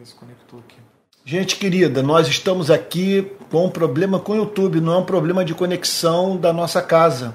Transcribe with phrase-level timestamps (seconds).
[0.00, 0.76] ver se conectou aqui.
[1.24, 5.44] Gente querida, nós estamos aqui com um problema com o YouTube, não é um problema
[5.44, 7.34] de conexão da nossa casa.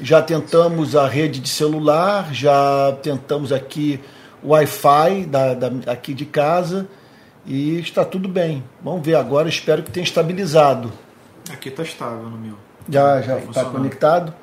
[0.00, 4.00] Já tentamos a rede de celular, já tentamos aqui
[4.42, 6.88] o Wi-Fi da, da, aqui de casa
[7.44, 8.64] e está tudo bem.
[8.82, 10.90] Vamos ver agora, espero que tenha estabilizado.
[11.52, 12.56] Aqui está estável no meu.
[12.88, 14.34] Já já está conectado?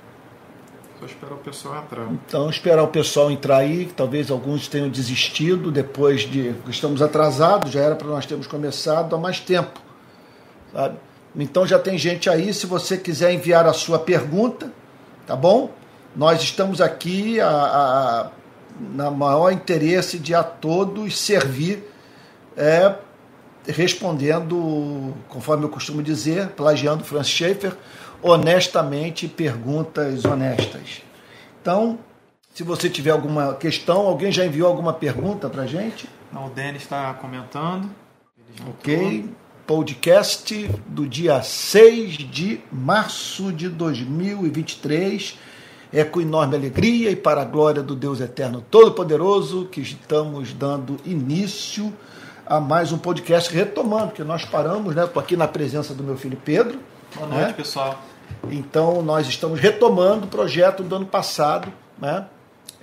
[1.01, 2.11] Só esperar o pessoal entrar.
[2.11, 6.53] Então, esperar o pessoal entrar aí, talvez alguns tenham desistido depois de.
[6.69, 9.81] Estamos atrasados, já era para nós termos começado há mais tempo.
[10.71, 10.97] Sabe?
[11.35, 14.71] Então já tem gente aí, se você quiser enviar a sua pergunta,
[15.25, 15.71] tá bom?
[16.15, 18.29] Nós estamos aqui a, a,
[18.79, 21.83] na maior interesse de a todos servir,
[22.55, 22.93] é,
[23.65, 27.75] respondendo, conforme eu costumo dizer, plagiando Francis Schaeffer,
[28.21, 31.01] honestamente perguntas honestas.
[31.61, 31.99] Então,
[32.53, 36.07] se você tiver alguma questão, alguém já enviou alguma pergunta para gente?
[36.31, 37.89] Não, o Denis está comentando.
[38.67, 39.25] Ok.
[39.65, 45.39] Podcast do dia 6 de março de 2023.
[45.93, 50.97] É com enorme alegria e para a glória do Deus Eterno Todo-Poderoso que estamos dando
[51.05, 51.93] início
[52.45, 55.05] a mais um podcast, retomando, que nós paramos, né?
[55.05, 56.79] Estou aqui na presença do meu filho Pedro.
[57.15, 57.53] Boa noite, né?
[57.53, 57.97] pessoal.
[58.49, 61.71] Então, nós estamos retomando o projeto do ano passado.
[61.97, 62.25] Né?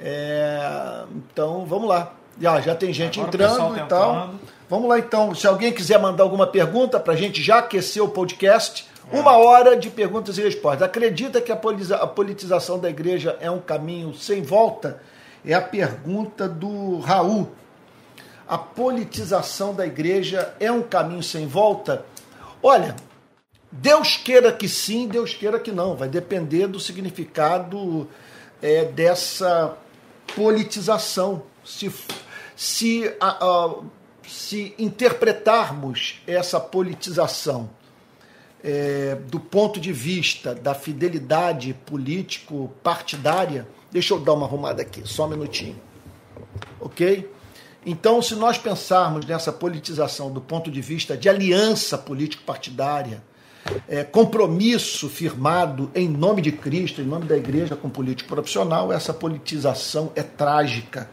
[0.00, 2.12] É, então, vamos lá.
[2.40, 4.30] Já, já tem gente Agora entrando e tal.
[4.68, 5.34] Vamos lá, então.
[5.34, 9.18] Se alguém quiser mandar alguma pergunta para a gente já aquecer o podcast, é.
[9.18, 10.82] uma hora de perguntas e respostas.
[10.82, 11.56] Acredita que a
[12.06, 15.00] politização da igreja é um caminho sem volta?
[15.44, 17.48] É a pergunta do Raul.
[18.46, 22.04] A politização da igreja é um caminho sem volta?
[22.62, 22.94] Olha,
[23.70, 25.94] Deus queira que sim, Deus queira que não.
[25.94, 28.08] Vai depender do significado
[28.62, 29.76] é, dessa
[30.34, 31.42] politização.
[31.64, 31.92] Se,
[32.56, 33.74] se, a, a,
[34.26, 37.70] se interpretarmos essa politização
[38.62, 45.26] é, do ponto de vista da fidelidade político-partidária, deixa eu dar uma arrumada aqui, só
[45.26, 45.76] um minutinho.
[46.80, 47.30] Ok?
[47.86, 53.22] Então, se nós pensarmos nessa politização do ponto de vista de aliança político-partidária,
[53.88, 59.12] é, compromisso firmado em nome de Cristo, em nome da igreja com político profissional, essa
[59.12, 61.10] politização é trágica.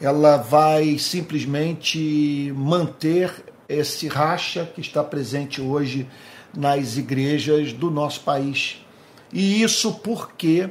[0.00, 3.32] Ela vai simplesmente manter
[3.68, 6.06] esse racha que está presente hoje
[6.54, 8.84] nas igrejas do nosso país.
[9.32, 10.70] E isso porque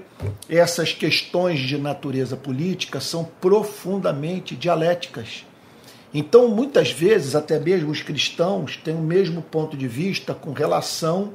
[0.50, 5.46] essas questões de natureza política são profundamente dialéticas.
[6.20, 11.34] Então, muitas vezes, até mesmo os cristãos têm o mesmo ponto de vista com relação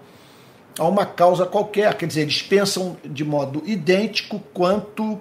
[0.76, 1.94] a uma causa qualquer.
[1.94, 5.20] Quer dizer, eles pensam de modo idêntico quanto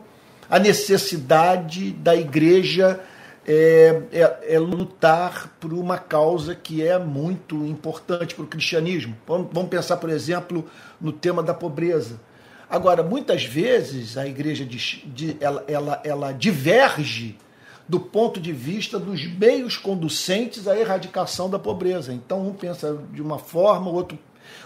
[0.49, 2.99] a necessidade da igreja
[3.47, 9.15] é, é, é, lutar por uma causa que é muito importante para o cristianismo.
[9.27, 10.67] Vamos, pensar, por exemplo,
[10.99, 12.19] no tema da pobreza.
[12.67, 17.37] Agora, muitas vezes a igreja de, ela, ela, ela diverge
[17.87, 22.13] do ponto de vista dos meios conducentes à erradicação da pobreza.
[22.13, 24.17] Então, um pensa de uma forma, o outro,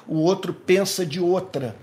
[0.08, 1.76] o outro pensa de outra.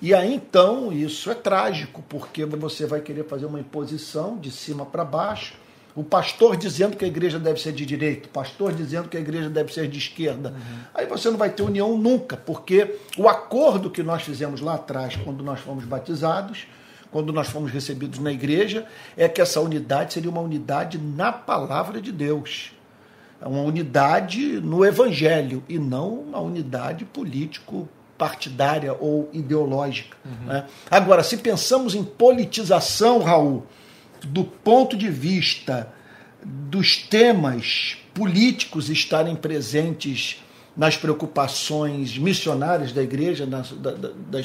[0.00, 4.84] E aí, então, isso é trágico, porque você vai querer fazer uma imposição de cima
[4.84, 5.54] para baixo.
[5.96, 9.20] O pastor dizendo que a igreja deve ser de direita, o pastor dizendo que a
[9.20, 10.50] igreja deve ser de esquerda.
[10.50, 10.78] Uhum.
[10.92, 15.14] Aí você não vai ter união nunca, porque o acordo que nós fizemos lá atrás,
[15.14, 16.66] quando nós fomos batizados,
[17.14, 18.84] quando nós fomos recebidos na igreja,
[19.16, 22.72] é que essa unidade seria uma unidade na palavra de Deus.
[23.40, 27.88] É uma unidade no evangelho e não uma unidade político
[28.18, 30.16] partidária ou ideológica.
[30.24, 30.46] Uhum.
[30.48, 30.66] Né?
[30.90, 33.64] Agora, se pensamos em politização, Raul,
[34.24, 35.92] do ponto de vista
[36.44, 40.42] dos temas políticos estarem presentes
[40.76, 44.40] nas preocupações missionárias da igreja, na, da, da, da,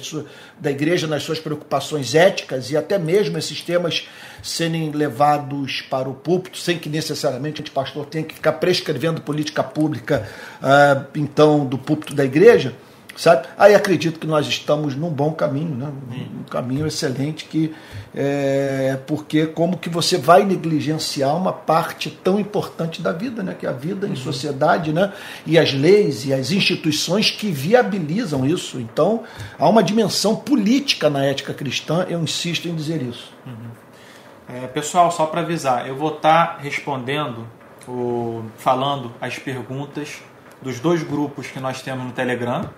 [0.59, 4.07] da, igreja nas suas preocupações éticas e até mesmo esses temas
[4.43, 9.63] serem levados para o púlpito, sem que necessariamente o pastor tenha que ficar prescrevendo política
[9.63, 10.29] pública,
[10.61, 12.73] uh, então, do púlpito da igreja
[13.19, 13.47] sabe?
[13.57, 15.91] Aí acredito que nós estamos num bom caminho, né?
[16.39, 17.75] um caminho excelente que
[18.15, 23.53] é, porque como que você vai negligenciar uma parte tão importante da vida, né?
[23.59, 24.15] Que é a vida em uhum.
[24.15, 25.11] sociedade, né?
[25.45, 28.79] E as leis e as instituições que viabilizam isso.
[28.79, 29.23] Então
[29.59, 32.05] há uma dimensão política na ética cristã.
[32.09, 33.33] Eu insisto em dizer isso.
[33.45, 34.63] Uhum.
[34.63, 37.45] É, pessoal, só para avisar, eu vou estar tá respondendo,
[37.85, 40.21] o, falando as perguntas
[40.61, 42.69] dos dois grupos que nós temos no Telegram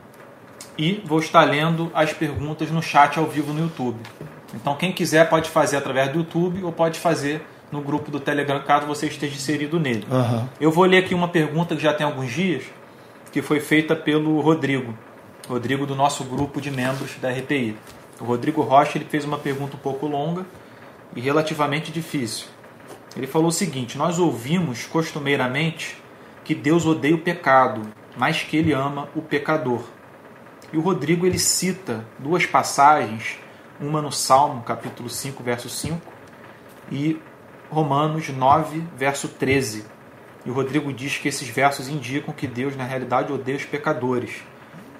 [0.78, 4.00] e vou estar lendo as perguntas no chat ao vivo no YouTube.
[4.54, 8.62] Então quem quiser pode fazer através do YouTube ou pode fazer no grupo do Telegram,
[8.64, 10.06] caso você esteja inserido nele.
[10.12, 10.48] Uhum.
[10.60, 12.64] Eu vou ler aqui uma pergunta que já tem alguns dias,
[13.32, 14.94] que foi feita pelo Rodrigo.
[15.48, 17.78] Rodrigo do nosso grupo de membros da RPI.
[18.20, 20.46] O Rodrigo Rocha ele fez uma pergunta um pouco longa
[21.16, 22.48] e relativamente difícil.
[23.16, 25.98] Ele falou o seguinte: Nós ouvimos costumeiramente
[26.44, 27.82] que Deus odeia o pecado,
[28.18, 29.82] mas que ele ama o pecador.
[30.74, 33.38] E o Rodrigo ele cita duas passagens,
[33.80, 36.00] uma no Salmo, capítulo 5, verso 5,
[36.92, 37.20] e
[37.70, 39.86] Romanos 9, verso 13.
[40.46, 44.44] E o Rodrigo diz que esses versos indicam que Deus, na realidade, odeia os pecadores.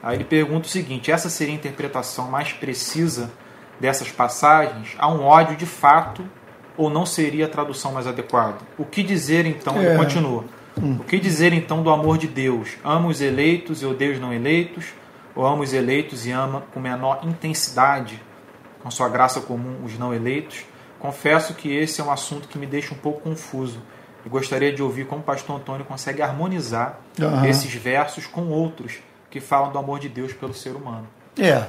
[0.04, 3.32] Aí ele pergunta o seguinte: essa seria a interpretação mais precisa
[3.80, 4.96] dessas passagens?
[4.98, 6.24] Há um ódio de fato
[6.78, 8.58] ou não seria a tradução mais adequada?
[8.78, 9.78] O que dizer então?
[9.78, 9.86] É.
[9.86, 10.46] Ele continua.
[10.82, 10.98] Hum.
[11.00, 12.78] O que dizer então do amor de Deus?
[12.84, 14.86] Ama os eleitos e odeia os não eleitos?
[15.36, 18.22] Ou ama os eleitos e ama com menor intensidade,
[18.82, 20.66] com sua graça comum, os não eleitos?
[21.00, 23.82] Confesso que esse é um assunto que me deixa um pouco confuso
[24.26, 27.46] e gostaria de ouvir como o pastor Antônio consegue harmonizar uhum.
[27.46, 29.00] esses versos com outros
[29.30, 31.08] que falam do amor de Deus pelo ser humano.
[31.40, 31.66] É.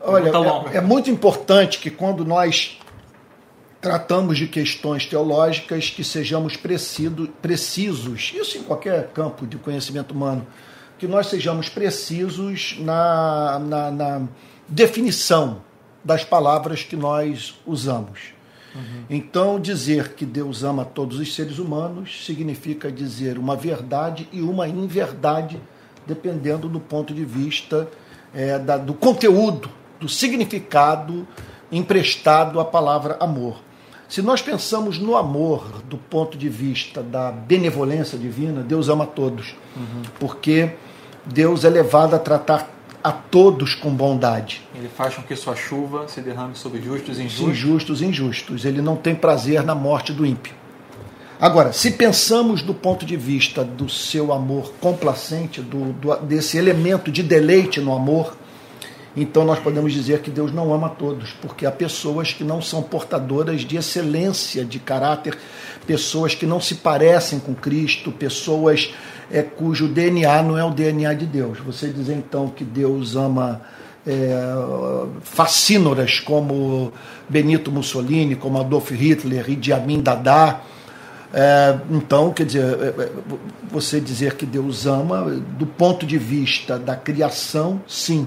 [0.00, 0.30] Olha,
[0.72, 2.78] é, é muito importante que quando nós
[3.80, 10.46] tratamos de questões teológicas que sejamos preciso, precisos, isso em qualquer campo de conhecimento humano,
[11.00, 14.28] que nós sejamos precisos na, na, na
[14.68, 15.62] definição
[16.04, 18.34] das palavras que nós usamos.
[18.74, 19.04] Uhum.
[19.08, 24.68] Então, dizer que Deus ama todos os seres humanos significa dizer uma verdade e uma
[24.68, 25.58] inverdade,
[26.06, 27.88] dependendo do ponto de vista
[28.34, 31.26] é, da, do conteúdo, do significado
[31.72, 33.56] emprestado à palavra amor.
[34.06, 39.54] Se nós pensamos no amor do ponto de vista da benevolência divina, Deus ama todos.
[39.74, 40.02] Uhum.
[40.18, 40.74] Porque
[41.32, 42.68] Deus é levado a tratar
[43.02, 44.62] a todos com bondade.
[44.74, 47.48] Ele faz com que sua chuva se derrame sobre justos e injustos.
[47.48, 48.64] Injustos e injustos.
[48.64, 50.52] Ele não tem prazer na morte do ímpio.
[51.40, 57.10] Agora, se pensamos do ponto de vista do seu amor complacente, do, do, desse elemento
[57.10, 58.36] de deleite no amor,
[59.16, 62.82] então nós podemos dizer que Deus não ama todos, porque há pessoas que não são
[62.82, 65.38] portadoras de excelência de caráter,
[65.86, 68.92] pessoas que não se parecem com Cristo, pessoas
[69.30, 71.58] é, cujo DNA não é o DNA de Deus.
[71.60, 73.60] Você dizer então que Deus ama
[74.06, 74.30] é,
[75.22, 76.92] fascínoras como
[77.28, 80.60] Benito Mussolini, como Adolf Hitler, Idi Amin Dada,
[81.32, 83.10] é, então, quer dizer, é, é,
[83.70, 88.26] você dizer que Deus ama, do ponto de vista da criação, sim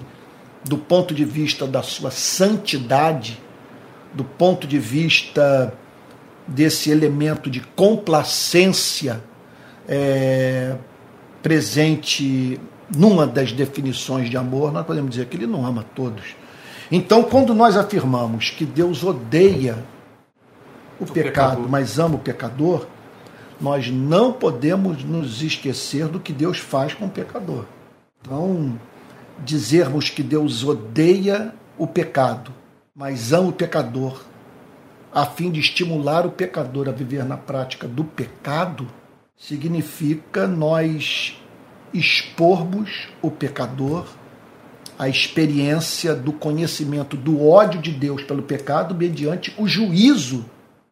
[0.64, 3.40] do ponto de vista da sua santidade,
[4.14, 5.74] do ponto de vista
[6.48, 9.22] desse elemento de complacência
[9.88, 10.76] é,
[11.44, 12.60] presente
[12.96, 16.36] numa das definições de amor, nós podemos dizer que ele não ama todos.
[16.92, 19.84] Então, quando nós afirmamos que Deus odeia
[21.00, 21.70] o, o pecado, pecador.
[21.70, 22.88] mas ama o pecador,
[23.60, 27.66] nós não podemos nos esquecer do que Deus faz com o pecador.
[28.22, 28.80] Então,
[29.44, 32.54] dizermos que Deus odeia o pecado,
[32.96, 34.22] mas ama o pecador,
[35.14, 38.88] a fim de estimular o pecador a viver na prática do pecado,
[39.48, 41.38] significa nós
[41.94, 44.06] expormos o pecador
[44.98, 50.46] à experiência do conhecimento do ódio de Deus pelo pecado mediante o juízo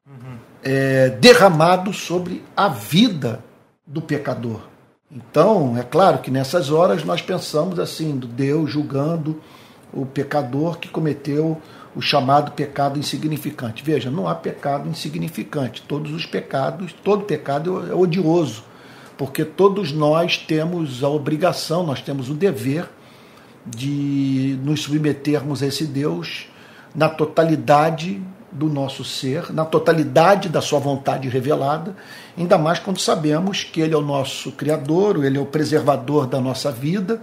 [0.05, 0.37] uhum.
[0.61, 3.41] é, derramado sobre a vida
[3.87, 4.61] do pecador.
[5.09, 9.41] Então, é claro que nessas horas nós pensamos assim, do Deus julgando
[9.93, 11.61] o pecador que cometeu
[11.95, 13.83] o chamado pecado insignificante.
[13.83, 15.83] Veja, não há pecado insignificante.
[15.87, 18.63] Todos os pecados, todo pecado é odioso,
[19.17, 22.89] porque todos nós temos a obrigação, nós temos o dever
[23.65, 26.47] de nos submetermos a esse Deus
[26.95, 28.21] na totalidade
[28.51, 31.95] do nosso ser, na totalidade da sua vontade revelada,
[32.37, 36.41] ainda mais quando sabemos que Ele é o nosso Criador, Ele é o preservador da
[36.41, 37.21] nossa vida,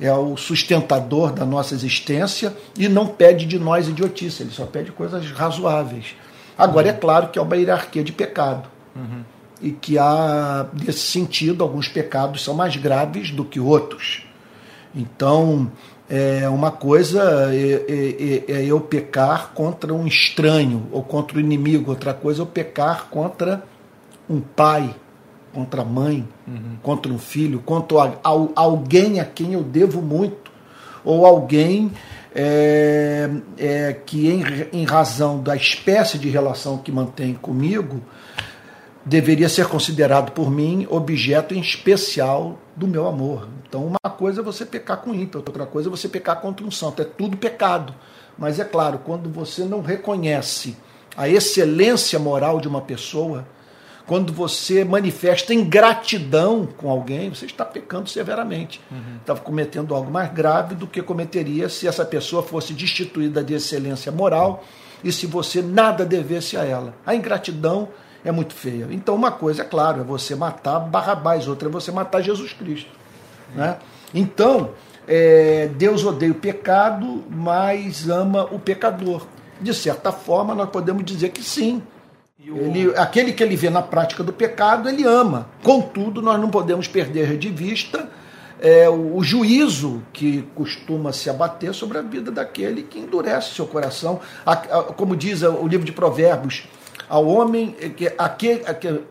[0.00, 4.92] é o sustentador da nossa existência e não pede de nós idiotice, Ele só pede
[4.92, 6.16] coisas razoáveis.
[6.56, 6.94] Agora, uhum.
[6.94, 8.68] é claro que há uma hierarquia de pecado.
[8.94, 9.22] Uhum.
[9.60, 14.26] E que há, nesse sentido, alguns pecados são mais graves do que outros.
[14.94, 15.70] Então,
[16.08, 21.90] é uma coisa é, é, é, eu pecar contra um estranho ou contra o inimigo,
[21.90, 23.64] outra coisa é eu pecar contra
[24.28, 24.94] um pai,
[25.54, 26.76] contra a mãe, uhum.
[26.82, 30.50] contra um filho, contra alguém a quem eu devo muito,
[31.04, 31.92] ou alguém
[32.34, 34.42] é, é, que, em,
[34.72, 38.02] em razão da espécie de relação que mantém comigo,
[39.04, 43.48] deveria ser considerado por mim objeto em especial do meu amor.
[43.68, 46.70] Então, uma coisa é você pecar com ímpeto, outra coisa é você pecar contra um
[46.70, 47.02] santo.
[47.02, 47.94] É tudo pecado.
[48.36, 50.76] Mas é claro, quando você não reconhece
[51.16, 53.46] a excelência moral de uma pessoa,
[54.06, 58.80] quando você manifesta ingratidão com alguém, você está pecando severamente.
[58.90, 59.16] Uhum.
[59.20, 64.12] Está cometendo algo mais grave do que cometeria se essa pessoa fosse destituída de excelência
[64.12, 64.62] moral
[65.02, 66.94] e se você nada devesse a ela.
[67.06, 67.88] A ingratidão
[68.22, 68.88] é muito feia.
[68.90, 72.90] Então, uma coisa, é claro, é você matar Barrabás, outra é você matar Jesus Cristo.
[73.50, 73.56] Uhum.
[73.56, 73.78] Né?
[74.12, 74.70] Então,
[75.08, 79.26] é, Deus odeia o pecado, mas ama o pecador.
[79.60, 81.82] De certa forma, nós podemos dizer que sim.
[82.46, 85.48] Ele, aquele que ele vê na prática do pecado, ele ama.
[85.62, 88.10] Contudo, nós não podemos perder de vista
[88.60, 93.66] é, o, o, juízo que costuma se abater sobre a vida daquele que endurece seu
[93.66, 94.20] coração.
[94.44, 96.68] A, a, como diz o livro de Provérbios,
[97.08, 99.04] ao homem, é, que, aquele, aquele,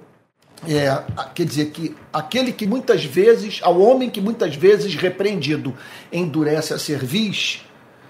[0.67, 5.75] é, quer dizer que aquele que muitas vezes, ao homem que muitas vezes repreendido
[6.11, 7.65] endurece a cerviz,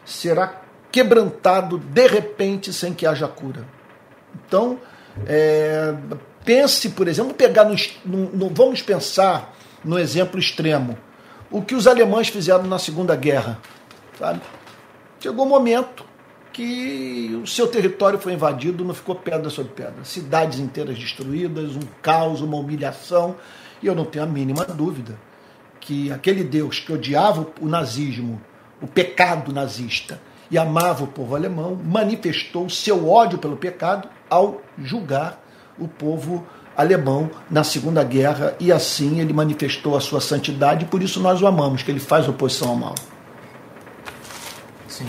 [0.06, 0.62] será
[0.92, 3.66] quebrantado de repente sem que haja cura.
[4.48, 4.80] Então,
[5.26, 5.94] é,
[6.44, 10.98] pense, por exemplo, pegar no, no, vamos pensar no exemplo extremo.
[11.52, 13.60] O que os alemães fizeram na Segunda Guerra.
[14.18, 14.42] Sabe?
[15.20, 16.04] Chegou um momento
[16.52, 20.04] que o seu território foi invadido, não ficou pedra sobre pedra.
[20.04, 23.36] Cidades inteiras destruídas, um caos, uma humilhação.
[23.82, 25.18] E eu não tenho a mínima dúvida
[25.80, 28.42] que aquele Deus que odiava o nazismo,
[28.82, 35.40] o pecado nazista, e amava o povo alemão, manifestou seu ódio pelo pecado ao julgar
[35.78, 41.04] o povo alemão na Segunda Guerra e assim ele manifestou a sua santidade e por
[41.04, 42.96] isso nós o amamos, que ele faz oposição ao mal.
[44.88, 45.06] Sim.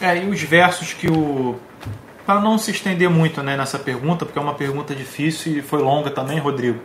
[0.00, 1.56] É, e os versos que o.
[2.24, 5.82] Para não se estender muito né, nessa pergunta, porque é uma pergunta difícil e foi
[5.82, 6.80] longa também, Rodrigo,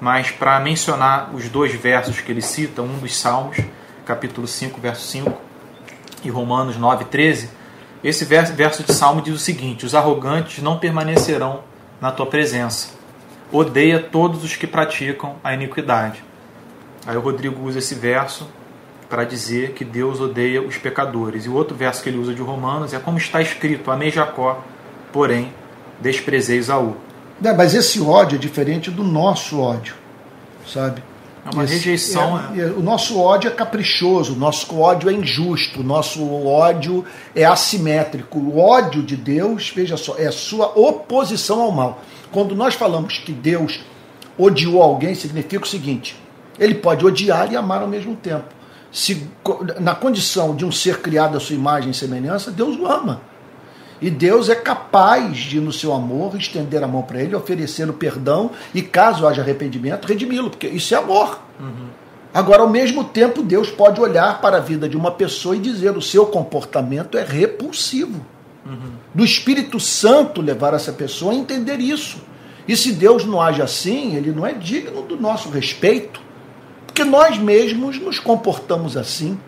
[0.00, 3.58] mas para mencionar os dois versos que ele cita, um dos Salmos,
[4.04, 5.32] capítulo 5, verso 5,
[6.22, 7.63] e Romanos 9, 13
[8.04, 11.60] esse verso de Salmo diz o seguinte: Os arrogantes não permanecerão
[12.00, 12.90] na tua presença.
[13.50, 16.22] Odeia todos os que praticam a iniquidade.
[17.06, 18.46] Aí o Rodrigo usa esse verso
[19.08, 21.46] para dizer que Deus odeia os pecadores.
[21.46, 24.62] E o outro verso que ele usa de Romanos é como está escrito: Amei Jacó,
[25.10, 25.52] porém
[25.98, 26.96] desprezei Esaú.
[27.42, 29.94] É, mas esse ódio é diferente do nosso ódio,
[30.66, 31.02] sabe?
[31.44, 32.40] É uma Esse, rejeição.
[32.54, 32.66] É, é.
[32.66, 38.38] O nosso ódio é caprichoso, o nosso ódio é injusto, o nosso ódio é assimétrico.
[38.38, 42.02] O ódio de Deus, veja só, é a sua oposição ao mal.
[42.32, 43.80] Quando nós falamos que Deus
[44.38, 46.16] odiou alguém, significa o seguinte:
[46.58, 48.46] ele pode odiar e amar ao mesmo tempo.
[48.90, 49.28] Se,
[49.80, 53.20] na condição de um ser criado à sua imagem e semelhança, Deus o ama.
[54.00, 57.92] E Deus é capaz de, no seu amor, estender a mão para ele, oferecer o
[57.92, 61.40] perdão e, caso haja arrependimento, redimi-lo, porque isso é amor.
[61.58, 61.88] Uhum.
[62.34, 65.96] Agora, ao mesmo tempo, Deus pode olhar para a vida de uma pessoa e dizer:
[65.96, 68.26] o seu comportamento é repulsivo.
[68.66, 68.92] Uhum.
[69.14, 72.18] Do Espírito Santo levar essa pessoa a entender isso.
[72.66, 76.20] E se Deus não age assim, ele não é digno do nosso respeito,
[76.86, 79.38] porque nós mesmos nos comportamos assim,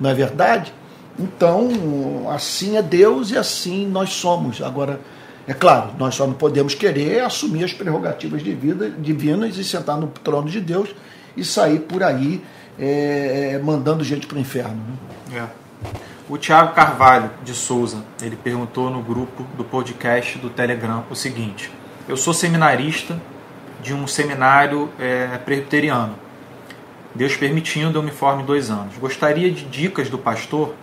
[0.00, 0.72] não é verdade?
[1.18, 4.60] Então, assim é Deus e assim nós somos.
[4.60, 5.00] Agora,
[5.46, 9.96] é claro, nós só não podemos querer assumir as prerrogativas de vida, divinas e sentar
[9.96, 10.88] no trono de Deus
[11.36, 12.42] e sair por aí
[12.78, 14.80] é, mandando gente para o inferno.
[15.30, 15.38] Né?
[15.38, 15.64] É.
[16.28, 21.70] O Tiago Carvalho de Souza, ele perguntou no grupo do podcast do Telegram o seguinte:
[22.08, 23.20] Eu sou seminarista
[23.82, 26.14] de um seminário é, presbiteriano.
[27.14, 28.96] Deus permitindo, eu me forme dois anos.
[28.96, 30.74] Gostaria de dicas do pastor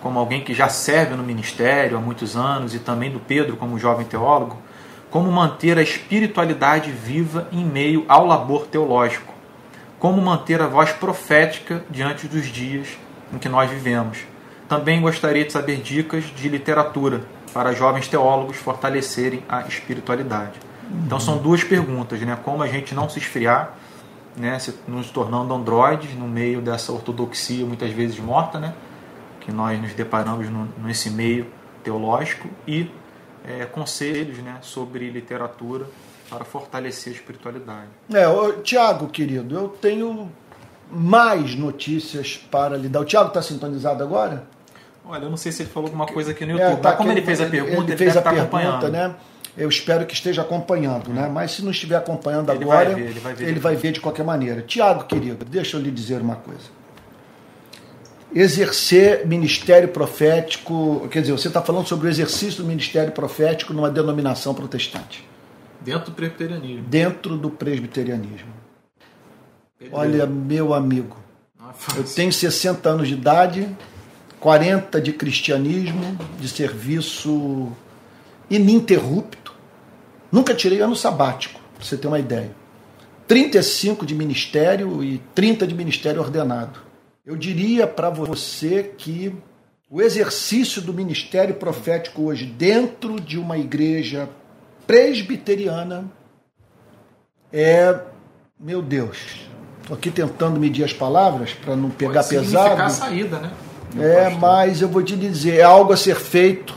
[0.00, 3.78] como alguém que já serve no ministério há muitos anos, e também do Pedro como
[3.78, 4.56] jovem teólogo,
[5.10, 9.34] como manter a espiritualidade viva em meio ao labor teológico,
[9.98, 12.88] como manter a voz profética diante dos dias
[13.32, 14.18] em que nós vivemos.
[14.68, 20.52] Também gostaria de saber dicas de literatura para jovens teólogos fortalecerem a espiritualidade.
[21.04, 22.38] Então são duas perguntas, né?
[22.42, 23.74] Como a gente não se esfriar,
[24.36, 24.58] né?
[24.58, 28.74] Se nos tornando androides no meio dessa ortodoxia muitas vezes morta, né?
[29.40, 31.46] Que nós nos deparamos no, nesse meio
[31.82, 32.90] teológico e
[33.44, 35.86] é, conselhos né, sobre literatura
[36.28, 37.88] para fortalecer a espiritualidade.
[38.12, 40.30] É, Tiago, querido, eu tenho
[40.90, 43.00] mais notícias para lhe dar.
[43.00, 44.44] O Tiago está sintonizado agora?
[45.04, 46.92] Olha, eu não sei se ele falou alguma coisa aqui no é, YouTube, é, tá,
[46.92, 49.14] como ele fez a pergunta, ele, ele fez a pergunta, né?
[49.56, 51.28] Eu espero que esteja acompanhando, né?
[51.28, 53.92] Mas se não estiver acompanhando ele agora, vai ver, ele, vai ver, ele vai ver
[53.92, 54.62] de qualquer maneira.
[54.62, 56.79] Tiago, querido, deixa eu lhe dizer uma coisa
[58.34, 63.90] exercer ministério profético, quer dizer, você está falando sobre o exercício do ministério profético numa
[63.90, 65.24] denominação protestante.
[65.80, 66.82] Dentro do presbiterianismo.
[66.88, 68.60] Dentro do presbiterianismo.
[69.92, 71.16] Olha, meu amigo,
[71.96, 73.68] eu tenho 60 anos de idade,
[74.38, 77.72] 40 de cristianismo, de serviço
[78.50, 79.40] ininterrupto,
[80.30, 82.54] Nunca tirei ano sabático, para você ter uma ideia.
[83.26, 86.80] 35 de ministério e 30 de ministério ordenado.
[87.30, 89.32] Eu diria para você que
[89.88, 94.28] o exercício do ministério profético hoje dentro de uma igreja
[94.84, 96.10] presbiteriana
[97.52, 98.00] é,
[98.58, 99.46] meu Deus,
[99.80, 102.82] estou aqui tentando medir as palavras para não pegar Pode pesado.
[102.82, 103.52] a saída, né?
[103.96, 106.74] É, mas eu vou te dizer, é algo a ser feito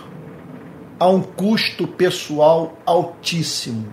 [0.99, 3.91] a um custo pessoal altíssimo.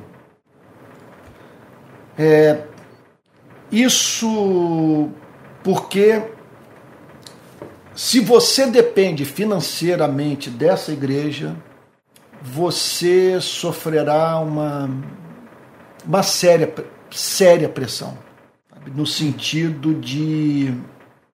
[2.18, 2.64] É,
[3.72, 5.08] isso
[5.62, 6.38] porque
[7.94, 11.56] se você depende financeiramente dessa igreja,
[12.42, 14.88] você sofrerá uma,
[16.06, 16.72] uma séria,
[17.10, 18.16] séria pressão,
[18.72, 18.90] sabe?
[18.90, 20.72] no sentido de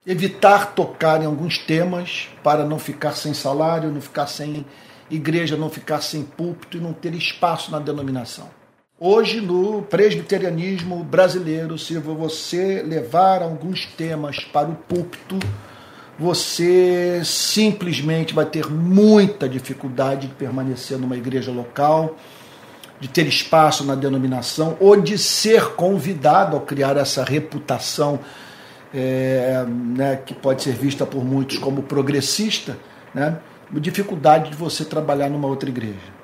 [0.06, 4.64] evitar tocar em alguns temas para não ficar sem salário, não ficar sem
[5.10, 8.48] igreja, não ficar sem púlpito e não ter espaço na denominação.
[8.98, 15.38] Hoje, no presbiterianismo brasileiro, se você levar alguns temas para o púlpito,
[16.18, 22.16] você simplesmente vai ter muita dificuldade de permanecer numa igreja local,
[22.98, 28.18] de ter espaço na denominação ou de ser convidado ao criar essa reputação
[28.94, 32.78] é, né, que pode ser vista por muitos como progressista,
[33.14, 33.38] né,
[33.72, 36.16] dificuldade de você trabalhar numa outra igreja.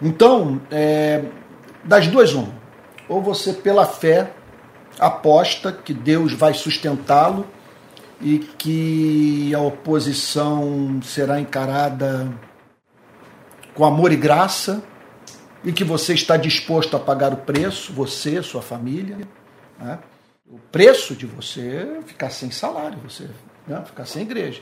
[0.00, 1.24] Então, é,
[1.84, 2.48] das duas, uma.
[3.06, 4.30] Ou você, pela fé,
[4.98, 7.46] aposta que Deus vai sustentá-lo
[8.20, 12.32] e que a oposição será encarada
[13.74, 14.82] com amor e graça
[15.64, 19.18] e que você está disposto a pagar o preço, você, sua família,
[19.78, 19.98] né?
[20.50, 23.28] o preço de você ficar sem salário, você
[23.66, 23.82] né?
[23.86, 24.60] ficar sem igreja.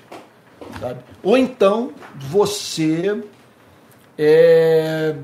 [0.80, 1.00] Sabe?
[1.22, 3.22] Ou então você
[4.16, 5.16] é,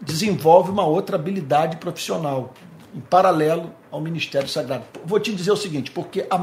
[0.00, 2.52] desenvolve uma outra habilidade profissional
[2.94, 4.84] em paralelo ao ministério sagrado.
[5.04, 6.38] Vou te dizer o seguinte, porque a,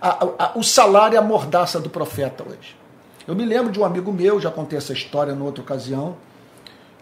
[0.00, 2.76] a, a, o salário é a mordaça do profeta hoje.
[3.26, 6.16] Eu me lembro de um amigo meu, já contei essa história em outra ocasião,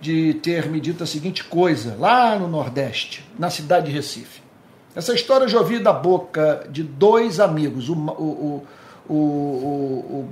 [0.01, 4.43] de ter me dito a seguinte coisa, lá no Nordeste, na cidade de Recife.
[4.95, 8.67] Essa história eu já ouvi da boca de dois amigos, o, o,
[9.09, 10.29] o, o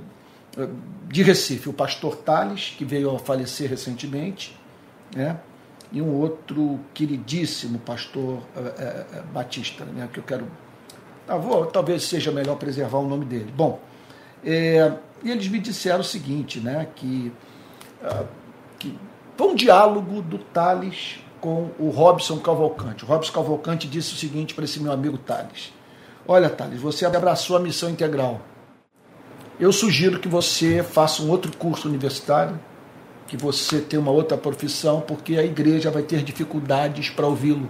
[1.07, 4.57] de Recife, o pastor Tales, que veio a falecer recentemente,
[5.15, 5.37] né?
[5.91, 10.09] e um outro queridíssimo pastor é, é, Batista, né?
[10.11, 10.47] que eu quero.
[11.27, 11.39] Ah,
[11.71, 13.51] talvez seja melhor preservar o nome dele.
[13.55, 13.79] Bom,
[14.45, 16.87] é, e eles me disseram o seguinte, né?
[16.95, 17.31] que,
[18.03, 18.23] ah,
[18.79, 18.97] que
[19.35, 23.03] foi um diálogo do Tales com o Robson Cavalcante.
[23.03, 25.73] O Robson Cavalcante disse o seguinte para esse meu amigo Tales:
[26.27, 28.41] Olha, Thales, você abraçou a missão integral.
[29.59, 32.59] Eu sugiro que você faça um outro curso universitário,
[33.27, 37.69] que você tenha uma outra profissão, porque a igreja vai ter dificuldades para ouvi-lo.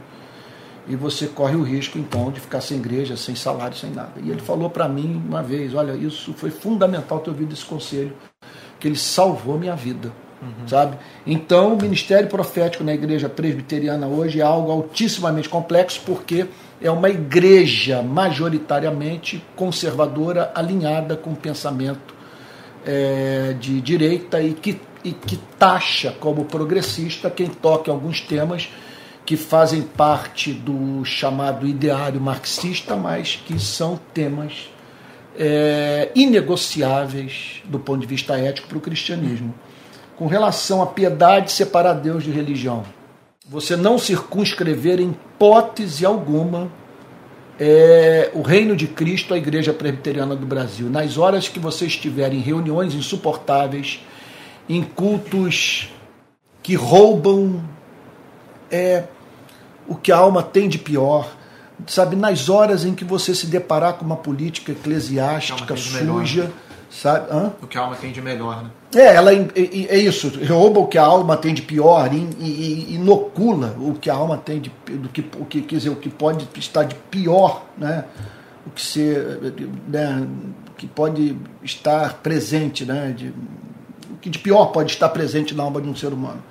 [0.88, 4.14] E você corre o risco, então, de ficar sem igreja, sem salário, sem nada.
[4.24, 8.14] E ele falou para mim uma vez: Olha, isso foi fundamental ter ouvido esse conselho,
[8.80, 10.12] que ele salvou minha vida.
[10.42, 10.68] Uhum.
[10.68, 10.98] Sabe?
[11.26, 16.46] Então, o ministério profético na igreja presbiteriana hoje é algo altissimamente complexo, porque
[16.82, 22.16] é uma igreja majoritariamente conservadora, alinhada com o pensamento
[22.86, 28.70] é, de direita e que, e que taxa como progressista quem toca alguns temas
[29.28, 34.72] que fazem parte do chamado ideário marxista, mas que são temas
[35.38, 39.54] é, inegociáveis do ponto de vista ético para o cristianismo.
[40.16, 42.84] Com relação à piedade, separar Deus de religião
[43.50, 46.70] você não circunscrever em hipótese alguma
[47.58, 50.90] é, o reino de Cristo à Igreja Presbiteriana do Brasil.
[50.90, 54.02] Nas horas que você estiver em reuniões insuportáveis,
[54.68, 55.90] em cultos
[56.62, 57.64] que roubam
[58.70, 59.06] é,
[59.88, 61.30] o que a alma tem de pior,
[61.86, 66.44] sabe, nas horas em que você se deparar com uma política eclesiástica suja.
[66.44, 66.52] Melhor
[66.90, 67.28] Sabe?
[67.32, 67.52] Hã?
[67.62, 68.70] O que a alma tem de melhor, né?
[68.96, 72.96] É, ela é, é isso, rouba o que a alma tem de pior e, e,
[72.96, 76.10] inocula o que a alma tem de do que, o que quer dizer, o que
[76.10, 78.06] pode estar de pior, né?
[78.66, 79.54] O que ser,
[79.88, 80.26] né?
[80.78, 83.14] que pode estar presente, né?
[83.16, 83.34] De,
[84.10, 86.42] o que de pior pode estar presente na alma de um ser humano.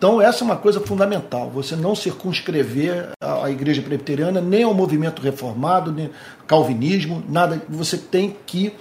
[0.00, 1.50] Então, essa é uma coisa fundamental.
[1.50, 6.08] Você não circunscrever a, igreja presbiteriana, nem ao movimento reformado, nem
[6.46, 7.60] calvinismo, nada.
[7.68, 8.72] Você tem que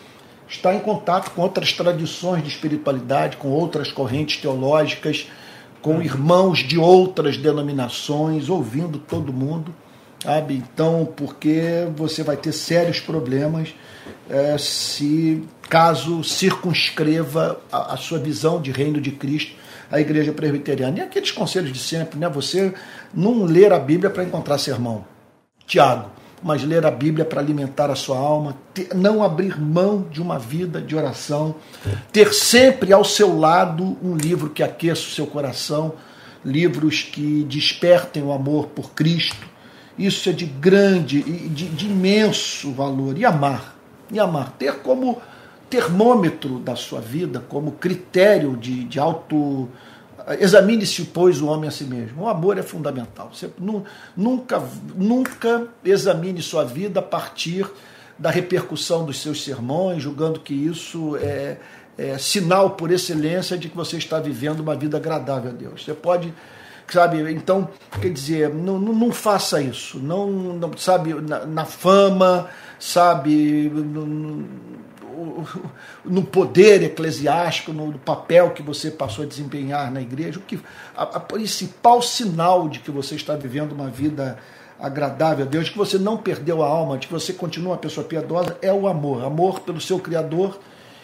[0.47, 5.27] está em contato com outras tradições de espiritualidade, com outras correntes teológicas,
[5.81, 9.75] com irmãos de outras denominações, ouvindo todo mundo,
[10.23, 10.53] sabe?
[10.53, 13.75] Então, porque você vai ter sérios problemas
[14.29, 19.59] é, se caso circunscreva a, a, sua visão de reino de Cristo
[19.91, 20.99] a igreja presbiteriana.
[20.99, 22.29] E aqueles conselhos de sempre, né?
[22.29, 22.73] Você
[23.13, 25.05] não ler a Bíblia para encontrar sermão.
[25.65, 26.09] Tiago,
[26.41, 30.39] mas ler a Bíblia para alimentar a sua alma, ter, não abrir mão de uma
[30.39, 31.55] vida de oração,
[32.11, 35.93] ter sempre ao seu lado um livro que aqueça o seu coração,
[36.43, 39.47] livros que despertem o amor por Cristo.
[39.97, 43.17] Isso é de grande e de, de imenso valor.
[43.17, 43.75] E amar,
[44.11, 45.21] e amar, ter como
[45.69, 49.69] termômetro da sua vida, como critério de, de auto
[50.37, 52.23] Examine-se, pois, o homem a si mesmo.
[52.23, 53.31] O amor é fundamental.
[53.33, 53.49] Você
[54.15, 54.61] nunca,
[54.95, 57.65] nunca examine sua vida a partir
[58.17, 61.57] da repercussão dos seus sermões, julgando que isso é,
[61.97, 65.83] é sinal por excelência de que você está vivendo uma vida agradável a Deus.
[65.83, 66.33] Você pode
[66.87, 67.31] sabe?
[67.31, 67.69] Então,
[68.01, 74.47] quer dizer, não, não, não faça isso, não, não sabe, na, na fama, sabe, no,
[76.05, 80.59] no poder eclesiástico, no papel que você passou a desempenhar na igreja, o que
[80.95, 84.37] a, a principal sinal de que você está vivendo uma vida
[84.79, 87.77] agradável a Deus, de que você não perdeu a alma, de que você continua uma
[87.77, 89.23] pessoa piedosa, é o amor.
[89.25, 90.57] Amor pelo seu Criador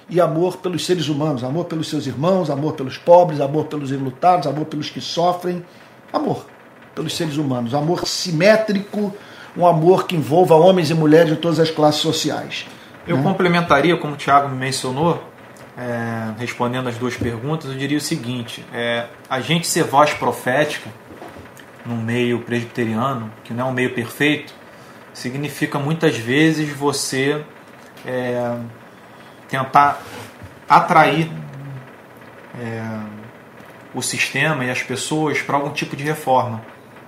[0.10, 4.48] e amor pelos seres humanos, amor pelos seus irmãos, amor pelos pobres, amor pelos enlutados,
[4.48, 5.66] amor pelos que sofrem,
[6.14, 6.46] amor
[6.94, 9.14] pelos seres humanos, amor simétrico,
[9.58, 12.66] um amor que envolva homens e mulheres de todas as classes sociais.
[13.08, 15.24] Eu complementaria, como o Thiago me mencionou,
[15.78, 20.89] é, respondendo as duas perguntas, eu diria o seguinte: é, a gente ser voz profética
[21.86, 24.54] num meio presbiteriano, que não é um meio perfeito,
[25.13, 27.44] significa muitas vezes você
[28.06, 28.58] é,
[29.48, 30.02] tentar
[30.68, 31.30] atrair
[32.60, 33.00] é,
[33.94, 36.62] o sistema e as pessoas para algum tipo de reforma.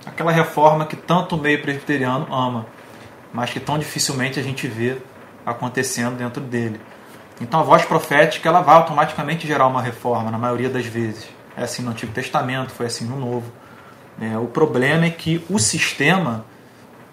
[0.06, 2.66] Aquela reforma que tanto o meio presbiteriano ama,
[3.32, 4.98] mas que tão dificilmente a gente vê
[5.50, 6.80] acontecendo dentro dele.
[7.40, 11.28] Então a voz profética ela vai automaticamente gerar uma reforma na maioria das vezes.
[11.56, 13.52] É assim no Antigo Testamento, foi assim no Novo.
[14.20, 16.44] É, o problema é que o sistema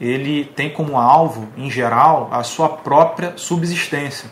[0.02, 4.30] ele tem como alvo, em geral, a sua própria subsistência,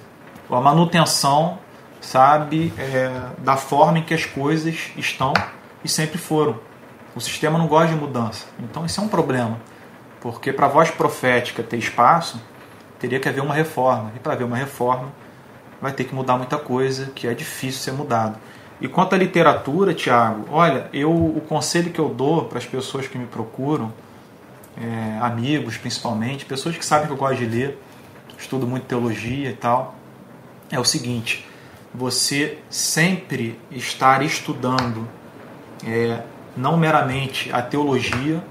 [0.49, 1.57] a manutenção,
[2.01, 5.33] sabe, é, da forma em que as coisas estão
[5.83, 6.59] e sempre foram.
[7.15, 8.45] O sistema não gosta de mudança.
[8.59, 9.59] Então isso é um problema,
[10.19, 12.41] porque para a voz profética ter espaço,
[13.03, 14.13] teria que haver uma reforma.
[14.15, 15.11] E para haver uma reforma,
[15.81, 18.37] vai ter que mudar muita coisa que é difícil ser mudado.
[18.79, 23.05] E quanto à literatura, Tiago, olha, eu o conselho que eu dou para as pessoas
[23.05, 23.91] que me procuram,
[24.77, 27.77] é, amigos principalmente, pessoas que sabem que eu gosto de ler,
[28.37, 29.95] estudo muito teologia e tal,
[30.71, 31.45] é o seguinte:
[31.93, 35.05] você sempre estar estudando
[35.85, 36.21] é,
[36.55, 38.41] não meramente a teologia,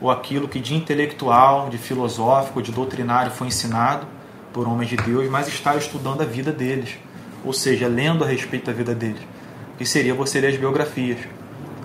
[0.00, 4.06] ou aquilo que de intelectual, de filosófico, de doutrinário foi ensinado
[4.52, 6.96] por homens de Deus, mas está estudando a vida deles,
[7.44, 9.20] ou seja, lendo a respeito da vida deles,
[9.76, 11.18] que seria você ler as biografias.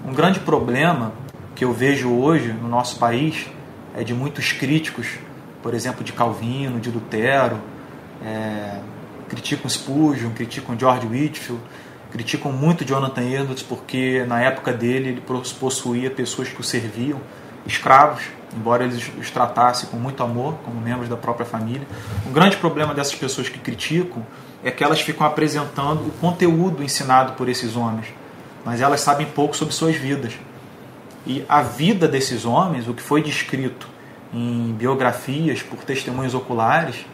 [0.05, 1.13] Um grande problema
[1.55, 3.47] que eu vejo hoje no nosso país
[3.95, 5.07] é de muitos críticos,
[5.61, 7.59] por exemplo, de Calvino, de Lutero,
[8.25, 8.79] é,
[9.29, 11.61] criticam Spurgeon, criticam George Whitfield,
[12.11, 15.23] criticam muito Jonathan Edwards porque na época dele ele
[15.59, 17.19] possuía pessoas que o serviam
[17.65, 18.23] escravos,
[18.55, 21.87] embora eles os tratassem com muito amor, como membros da própria família.
[22.25, 24.25] O grande problema dessas pessoas que criticam
[24.63, 28.07] é que elas ficam apresentando o conteúdo ensinado por esses homens,
[28.63, 30.33] mas elas sabem pouco sobre suas vidas.
[31.25, 33.87] E a vida desses homens, o que foi descrito
[34.33, 37.05] em biografias por testemunhos oculares,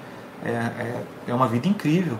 [0.43, 2.17] é, é, é uma vida incrível.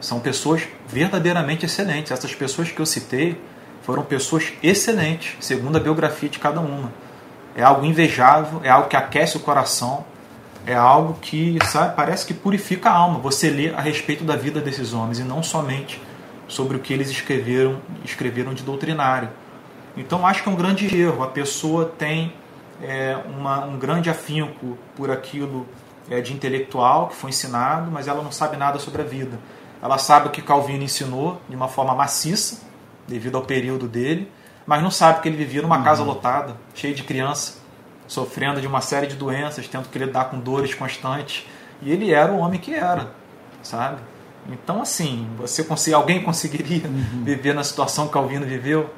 [0.00, 2.10] São pessoas verdadeiramente excelentes.
[2.12, 3.40] Essas pessoas que eu citei
[3.82, 6.90] foram pessoas excelentes, segundo a biografia de cada uma
[7.56, 10.04] é algo invejável, é algo que aquece o coração,
[10.66, 13.18] é algo que sabe, parece que purifica a alma.
[13.20, 16.00] Você lê a respeito da vida desses homens e não somente
[16.48, 19.28] sobre o que eles escreveram, escreveram de doutrinário.
[19.96, 21.22] Então acho que é um grande erro.
[21.22, 22.32] A pessoa tem
[22.82, 25.66] é, uma, um grande afinco por aquilo
[26.10, 29.38] é, de intelectual que foi ensinado, mas ela não sabe nada sobre a vida.
[29.82, 32.62] Ela sabe o que Calvino ensinou de uma forma maciça,
[33.06, 34.30] devido ao período dele,
[34.66, 36.08] mas não sabe que ele vivia numa casa uhum.
[36.08, 37.58] lotada, cheia de criança,
[38.06, 41.46] sofrendo de uma série de doenças, tendo que lidar com dores constantes.
[41.82, 43.10] E ele era o homem que era,
[43.62, 44.00] sabe?
[44.48, 47.24] Então, assim, você consegue, alguém conseguiria uhum.
[47.24, 48.90] viver na situação que Calvino viveu,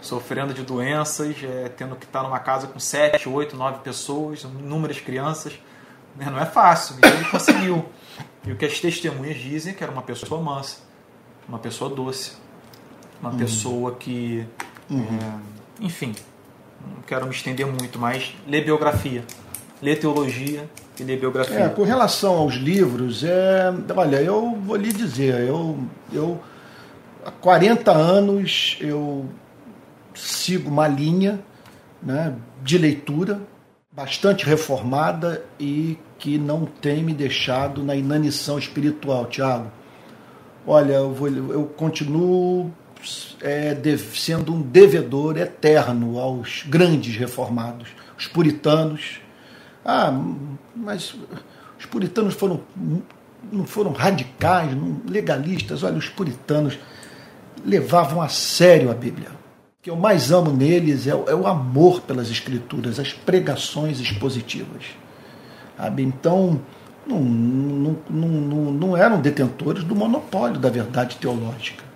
[0.00, 5.00] sofrendo de doenças, é, tendo que estar numa casa com sete, oito, nove pessoas, inúmeras
[5.00, 5.54] crianças.
[6.16, 6.26] Né?
[6.30, 7.86] Não é fácil, e ele conseguiu.
[8.46, 10.78] E o que as testemunhas dizem é que era uma pessoa mansa,
[11.48, 12.32] uma pessoa doce,
[13.20, 13.38] uma uhum.
[13.38, 14.46] pessoa que
[14.90, 15.18] Uhum.
[15.80, 16.14] É, enfim,
[16.84, 19.24] não quero me estender muito, mas ler biografia,
[19.82, 21.60] ler teologia e ler biografia.
[21.60, 25.78] É, com relação aos livros, é, olha, eu vou lhe dizer, eu,
[26.12, 26.40] eu
[27.24, 29.26] há 40 anos eu
[30.14, 31.40] sigo uma linha
[32.02, 33.40] né, de leitura
[33.92, 39.70] bastante reformada e que não tem me deixado na inanição espiritual, Tiago.
[40.66, 42.72] Olha, eu, vou, eu continuo
[43.40, 43.76] é,
[44.14, 49.20] sendo um devedor eterno aos grandes reformados, os puritanos.
[49.84, 50.12] Ah,
[50.74, 51.14] mas
[51.78, 52.60] os puritanos foram
[53.52, 55.82] não foram radicais, não legalistas.
[55.82, 56.78] Olha, os puritanos
[57.64, 59.28] levavam a sério a Bíblia.
[59.30, 64.84] O que eu mais amo neles é, é o amor pelas escrituras, as pregações expositivas.
[65.76, 66.02] Sabe?
[66.02, 66.60] Então,
[67.06, 71.87] não, não, não, não, eram detentores do monopólio da verdade teológica.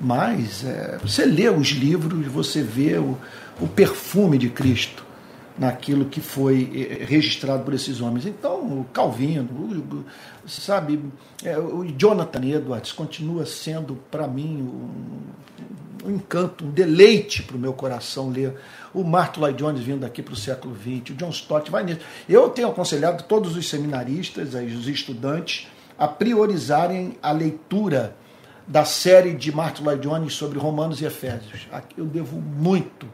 [0.00, 3.16] Mas é, você lê os livros, você vê o,
[3.60, 5.06] o perfume de Cristo
[5.58, 8.26] naquilo que foi eh, registrado por esses homens.
[8.26, 10.04] Então, o Calvino, o,
[10.48, 11.00] sabe,
[11.42, 17.58] é, o Jonathan Edwards continua sendo para mim um, um, encanto, um deleite para o
[17.58, 18.54] meu coração ler.
[18.92, 22.00] O Martin Lloyd Jones vindo aqui para o século XX, o John Stott vai nisso.
[22.28, 28.14] Eu tenho aconselhado todos os seminaristas, os estudantes, a priorizarem a leitura
[28.66, 31.68] da série de Martin Lloyd sobre Romanos e Efésios.
[31.96, 33.06] Eu devo muito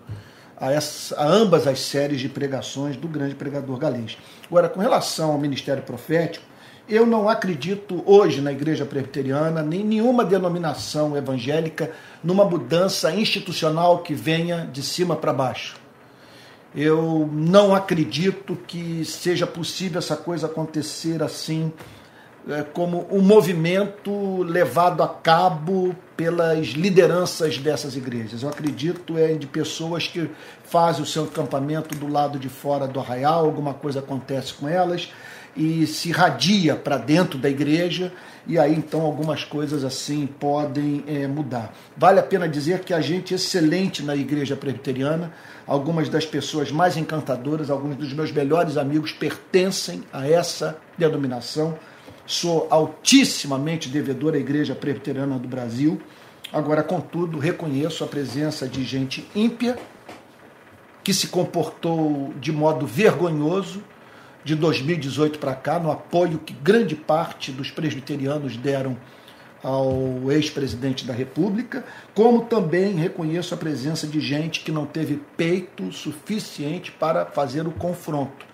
[0.56, 4.16] a, essa, a, ambas as séries de pregações do grande pregador galês.
[4.46, 6.44] Agora, com relação ao ministério profético,
[6.88, 11.92] eu não acredito hoje na igreja presbiteriana, nem nenhuma denominação evangélica,
[12.24, 15.76] numa mudança institucional que venha de cima para baixo.
[16.74, 21.72] Eu não acredito que seja possível essa coisa acontecer assim
[22.72, 28.42] como um movimento levado a cabo pelas lideranças dessas igrejas.
[28.42, 30.28] Eu acredito é de pessoas que
[30.64, 35.12] fazem o seu acampamento do lado de fora do arraial, alguma coisa acontece com elas
[35.56, 38.10] e se radia para dentro da igreja
[38.46, 41.72] e aí então algumas coisas assim podem é, mudar.
[41.96, 45.32] Vale a pena dizer que a gente é excelente na igreja presbiteriana,
[45.66, 51.78] algumas das pessoas mais encantadoras, alguns dos meus melhores amigos pertencem a essa denominação
[52.26, 56.00] sou altissimamente devedor à Igreja Presbiteriana do Brasil.
[56.52, 59.78] Agora, contudo, reconheço a presença de gente ímpia
[61.02, 63.82] que se comportou de modo vergonhoso
[64.44, 68.96] de 2018 para cá, no apoio que grande parte dos presbiterianos deram
[69.62, 75.92] ao ex-presidente da República, como também reconheço a presença de gente que não teve peito
[75.92, 78.44] suficiente para fazer o confronto,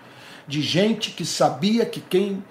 [0.46, 2.44] de gente que sabia que quem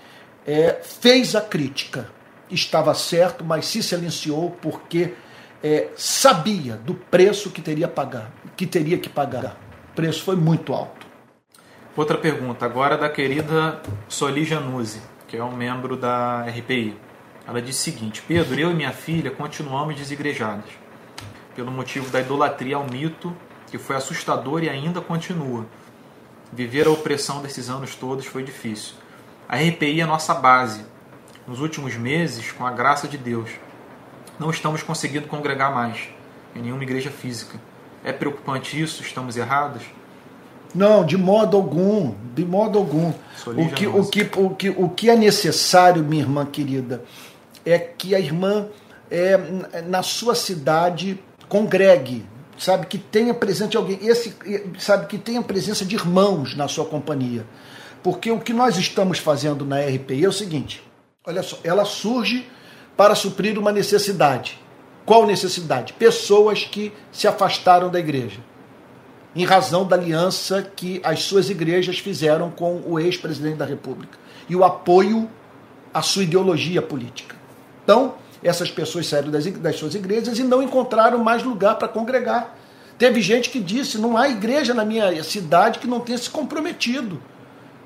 [0.48, 2.10] é, fez a crítica,
[2.50, 5.14] estava certo, mas se silenciou porque
[5.62, 9.58] é, sabia do preço que teria, pagar, que teria que pagar.
[9.92, 11.06] O preço foi muito alto.
[11.96, 16.98] Outra pergunta, agora da querida Soli Januzzi, que é um membro da RPI.
[17.46, 20.70] Ela diz o seguinte: Pedro, eu e minha filha continuamos desigrejados
[21.56, 23.36] pelo motivo da idolatria ao mito,
[23.72, 25.66] que foi assustador e ainda continua.
[26.54, 28.94] Viver a opressão desses anos todos foi difícil.
[29.50, 30.82] A RPI é a nossa base.
[31.48, 33.50] Nos últimos meses, com a graça de Deus,
[34.38, 36.10] não estamos conseguindo congregar mais
[36.54, 37.58] em nenhuma igreja física.
[38.04, 39.02] É preocupante isso?
[39.02, 39.84] Estamos errados?
[40.76, 43.14] Não, de modo algum, de modo algum.
[43.46, 47.04] O que, o, que, o, que, o que é necessário, minha irmã querida,
[47.66, 48.68] é que a irmã,
[49.10, 49.38] é,
[49.88, 52.26] na sua cidade, congregue,
[52.58, 54.36] sabe, que tenha presente alguém, esse,
[54.78, 57.46] sabe, que tenha presença de irmãos na sua companhia.
[58.08, 60.82] Porque o que nós estamos fazendo na RPI é o seguinte:
[61.26, 62.48] olha só, ela surge
[62.96, 64.58] para suprir uma necessidade.
[65.06, 65.92] Qual necessidade?
[65.92, 68.40] Pessoas que se afastaram da igreja,
[69.36, 74.18] em razão da aliança que as suas igrejas fizeram com o ex-presidente da República
[74.48, 75.30] e o apoio
[75.94, 77.36] à sua ideologia política.
[77.84, 82.58] Então, essas pessoas saíram das, das suas igrejas e não encontraram mais lugar para congregar.
[82.98, 87.22] Teve gente que disse: não há igreja na minha cidade que não tenha se comprometido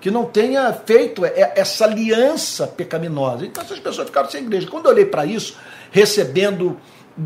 [0.02, 3.46] que não tenha feito essa aliança pecaminosa.
[3.46, 4.68] Então essas pessoas ficaram sem igreja.
[4.68, 5.56] Quando eu olhei para isso,
[5.92, 6.78] recebendo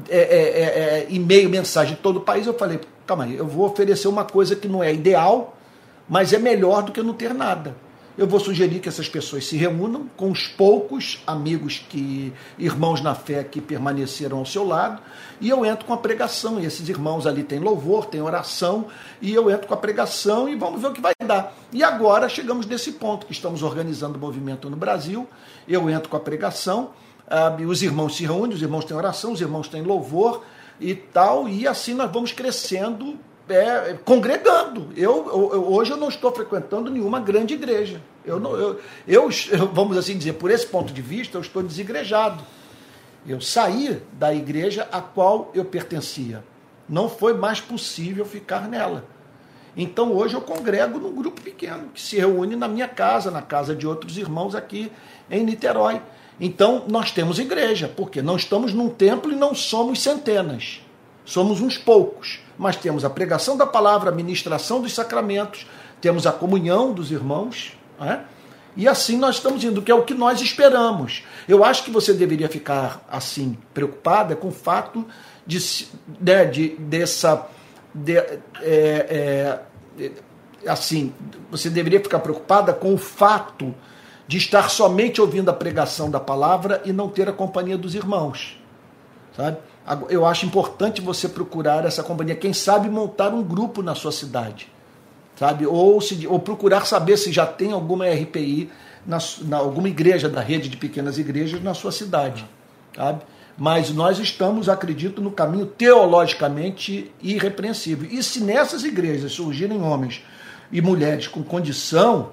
[0.09, 0.63] é, é, é,
[0.99, 4.25] é, e-mail, mensagem de todo o país, eu falei, calma aí, eu vou oferecer uma
[4.25, 5.57] coisa que não é ideal,
[6.07, 7.84] mas é melhor do que não ter nada
[8.17, 13.13] eu vou sugerir que essas pessoas se reúnam com os poucos amigos que irmãos na
[13.13, 15.01] fé que permaneceram ao seu lado
[15.41, 18.87] e eu entro com a pregação e esses irmãos ali têm louvor, tem oração
[19.21, 21.53] e eu entro com a pregação e vamos ver o que vai dar.
[21.73, 25.27] E agora chegamos nesse ponto que estamos organizando o movimento no Brasil.
[25.67, 26.91] Eu entro com a pregação,
[27.27, 30.41] uh, os irmãos se reúnem, os irmãos têm oração, os irmãos têm louvor
[30.79, 33.17] e tal e assim nós vamos crescendo
[33.49, 34.89] é, congregando.
[34.95, 38.01] Eu, eu, hoje eu não estou frequentando nenhuma grande igreja.
[38.25, 39.29] Eu, não, eu, eu,
[39.71, 42.43] vamos assim dizer, por esse ponto de vista, eu estou desigrejado.
[43.27, 46.43] Eu saí da igreja a qual eu pertencia.
[46.87, 49.05] Não foi mais possível ficar nela.
[49.75, 53.75] Então hoje eu congrego num grupo pequeno que se reúne na minha casa, na casa
[53.75, 54.91] de outros irmãos aqui
[55.29, 56.01] em Niterói.
[56.39, 60.84] Então nós temos igreja, porque não estamos num templo e não somos centenas.
[61.25, 65.67] Somos uns poucos, mas temos a pregação da palavra, a ministração dos sacramentos,
[65.99, 68.23] temos a comunhão dos irmãos, né?
[68.77, 71.23] e assim nós estamos indo, que é o que nós esperamos.
[71.47, 75.05] Eu acho que você deveria ficar assim preocupada com o fato
[75.47, 75.87] de,
[76.21, 77.47] né, de dessa
[77.93, 79.59] de, é,
[79.97, 80.11] é,
[80.67, 81.13] assim,
[81.49, 83.73] você deveria ficar preocupada com o fato
[84.27, 88.59] de estar somente ouvindo a pregação da palavra e não ter a companhia dos irmãos,
[89.35, 89.57] sabe?
[90.09, 94.67] Eu acho importante você procurar essa companhia, quem sabe montar um grupo na sua cidade,
[95.35, 95.67] sabe?
[95.67, 98.71] Ou, se, ou procurar saber se já tem alguma RPI,
[99.05, 102.43] na, na, alguma igreja da rede de pequenas igrejas na sua cidade,
[102.95, 103.21] sabe?
[103.57, 108.09] Mas nós estamos, acredito, no caminho teologicamente irrepreensível.
[108.11, 110.23] E se nessas igrejas surgirem homens
[110.71, 112.31] e mulheres com condição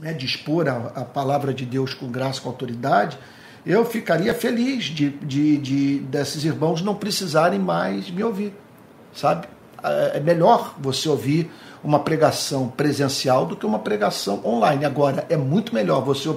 [0.00, 3.16] né, de expor a, a palavra de Deus com graça, com autoridade,
[3.66, 8.54] eu ficaria feliz de, de, de desses irmãos não precisarem mais me ouvir,
[9.14, 9.46] sabe?
[9.82, 11.50] É, é melhor você ouvir
[11.82, 14.84] uma pregação presencial do que uma pregação online.
[14.84, 16.28] Agora, é muito melhor você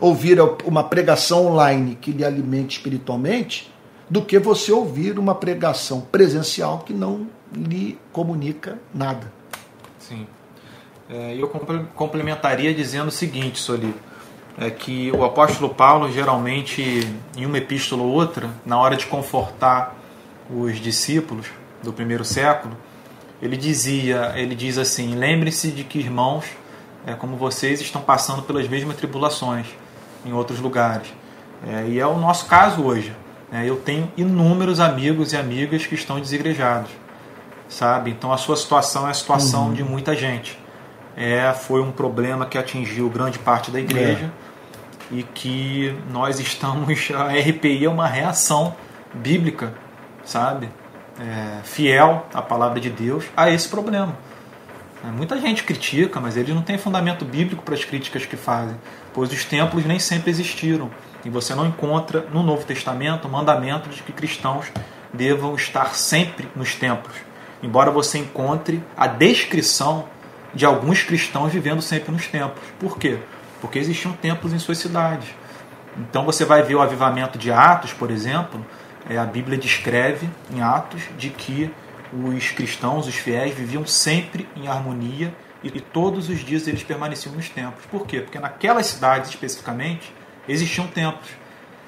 [0.00, 3.72] ouvir uma pregação online que lhe alimente espiritualmente
[4.08, 9.32] do que você ouvir uma pregação presencial que não lhe comunica nada.
[9.98, 10.26] Sim.
[11.10, 11.48] É, eu
[11.94, 13.94] complementaria dizendo o seguinte, Soli,
[14.58, 19.94] é que o apóstolo Paulo, geralmente, em uma epístola ou outra, na hora de confortar
[20.50, 21.46] os discípulos
[21.82, 22.76] do primeiro século,
[23.40, 26.46] ele dizia, ele diz assim: lembre-se de que irmãos,
[27.06, 29.66] é, como vocês, estão passando pelas mesmas tribulações
[30.24, 31.08] em outros lugares.
[31.66, 33.14] É, e é o nosso caso hoje.
[33.52, 36.90] É, eu tenho inúmeros amigos e amigas que estão desigrejados,
[37.68, 38.10] sabe?
[38.10, 39.72] Então a sua situação é a situação uhum.
[39.74, 40.58] de muita gente.
[41.16, 44.45] É, foi um problema que atingiu grande parte da igreja é.
[45.10, 47.10] E que nós estamos.
[47.14, 48.74] A RPI é uma reação
[49.14, 49.74] bíblica,
[50.24, 50.68] sabe?
[51.20, 54.16] é, fiel à palavra de Deus a esse problema.
[55.04, 58.76] É, muita gente critica, mas eles não têm fundamento bíblico para as críticas que fazem,
[59.12, 60.90] pois os templos nem sempre existiram.
[61.24, 64.66] E você não encontra no Novo Testamento o mandamento de que cristãos
[65.12, 67.16] devam estar sempre nos templos.
[67.62, 70.08] Embora você encontre a descrição
[70.54, 72.64] de alguns cristãos vivendo sempre nos templos.
[72.78, 73.18] Por quê?
[73.60, 75.28] Porque existiam templos em suas cidades.
[75.98, 78.64] Então você vai ver o avivamento de Atos, por exemplo,
[79.08, 81.72] é, a Bíblia descreve em Atos de que
[82.12, 87.34] os cristãos, os fiéis, viviam sempre em harmonia e, e todos os dias eles permaneciam
[87.34, 87.84] nos templos.
[87.86, 88.20] Por quê?
[88.20, 90.12] Porque naquelas cidades especificamente
[90.48, 91.30] existiam templos,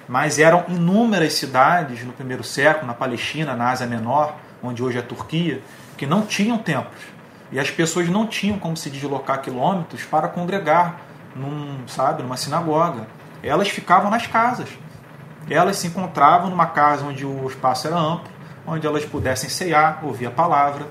[0.08, 5.00] mas eram inúmeras cidades no primeiro século, na Palestina, na Ásia Menor, onde hoje é
[5.00, 5.60] a Turquia,
[5.96, 7.02] que não tinham templos.
[7.50, 11.00] E as pessoas não tinham como se deslocar quilômetros para congregar
[11.38, 13.06] num, sabe, numa sinagoga.
[13.42, 14.68] Elas ficavam nas casas
[15.50, 18.30] elas se encontravam numa casa onde o espaço era amplo,
[18.66, 20.86] onde elas pudessem ceiar, ouvir a palavra,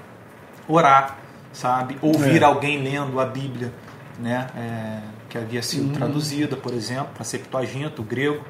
[0.68, 1.18] orar,
[1.54, 1.98] sabe?
[2.02, 2.46] Ouvir é.
[2.46, 3.72] alguém lendo a Bíblia,
[4.20, 4.48] né?
[4.56, 5.94] É, que havia sido uhum.
[5.94, 8.44] traduzida, por exemplo, a Septuaginta, o grego,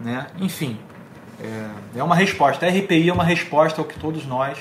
[0.00, 0.26] né?
[0.38, 0.78] Enfim,
[1.40, 2.66] é, é uma resposta.
[2.66, 4.58] A RPI é uma resposta ao que todos nós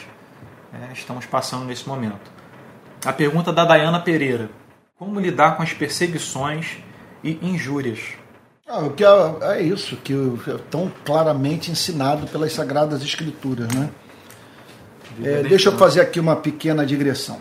[0.73, 2.31] é, estamos passando nesse momento.
[3.05, 4.49] A pergunta da Dayana Pereira:
[4.99, 6.77] Como lidar com as perseguições
[7.23, 7.99] e injúrias?
[8.67, 9.07] Ah, o que é,
[9.41, 13.91] é, isso que é tão claramente ensinado pelas Sagradas Escrituras, né?
[15.23, 17.37] É, deixa eu fazer aqui uma pequena digressão.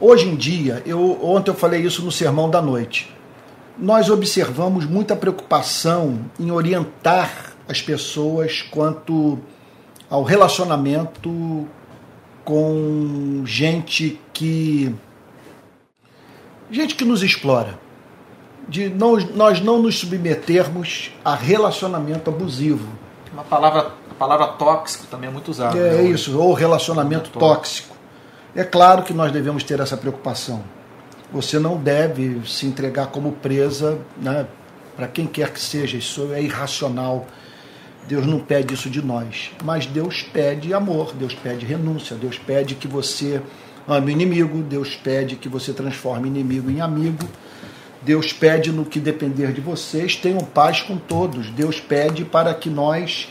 [0.00, 3.12] Hoje em dia, eu, ontem eu falei isso no sermão da noite.
[3.76, 9.36] Nós observamos muita preocupação em orientar as pessoas quanto
[10.08, 11.66] ao relacionamento
[12.44, 14.94] com gente que
[16.70, 17.78] gente que nos explora
[18.68, 22.86] de não, nós não nos submetermos a relacionamento abusivo.
[23.32, 25.78] Uma palavra, a palavra tóxico também é muito usada.
[25.78, 26.04] É né?
[26.04, 27.96] isso, ou relacionamento tóxico.
[28.54, 30.62] É claro que nós devemos ter essa preocupação.
[31.32, 34.46] Você não deve se entregar como presa né,
[34.96, 35.96] para quem quer que seja.
[35.96, 37.26] Isso é irracional.
[38.06, 39.50] Deus não pede isso de nós.
[39.62, 43.42] Mas Deus pede amor, Deus pede renúncia, Deus pede que você
[43.88, 47.26] ame o inimigo, Deus pede que você transforme inimigo em amigo.
[48.02, 51.50] Deus pede no que depender de vocês, tenham paz com todos.
[51.50, 53.28] Deus pede para que nós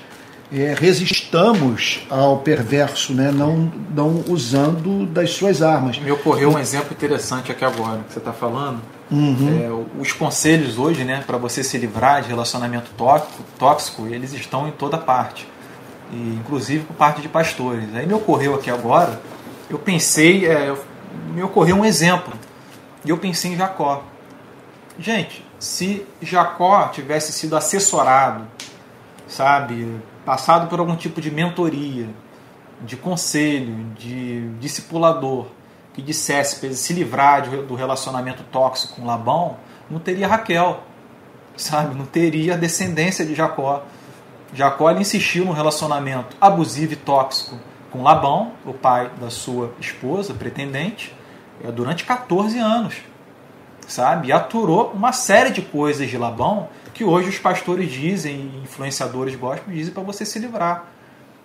[0.51, 3.31] é, resistamos ao perverso, né?
[3.31, 5.99] não, não usando das suas armas.
[5.99, 8.81] Me ocorreu um exemplo interessante aqui agora que você está falando.
[9.09, 9.85] Uhum.
[9.95, 14.67] É, os conselhos hoje, né, para você se livrar de relacionamento tóxico, tóxico, eles estão
[14.67, 15.47] em toda parte.
[16.11, 17.83] e, inclusive por parte de pastores.
[17.93, 19.19] Aí me ocorreu aqui agora,
[19.69, 20.75] eu pensei, é,
[21.33, 22.33] me ocorreu um exemplo,
[23.03, 24.03] e eu pensei em Jacó.
[24.99, 28.47] Gente, se Jacó tivesse sido assessorado,
[29.27, 32.09] sabe, passado por algum tipo de mentoria,
[32.81, 35.47] de conselho, de discipulador,
[35.93, 39.57] que dissesse para se livrar do relacionamento tóxico com Labão,
[39.89, 40.83] não teria Raquel,
[41.55, 41.95] sabe?
[41.95, 43.83] Não teria a descendência de Jacó.
[44.53, 47.57] Jacó insistiu num relacionamento abusivo e tóxico
[47.97, 51.13] com Labão, o pai da sua esposa, pretendente,
[51.63, 52.97] é, durante 14 anos,
[53.87, 54.27] sabe?
[54.27, 59.73] E aturou uma série de coisas de Labão que hoje os pastores dizem, influenciadores gospel
[59.73, 60.85] dizem para você se livrar.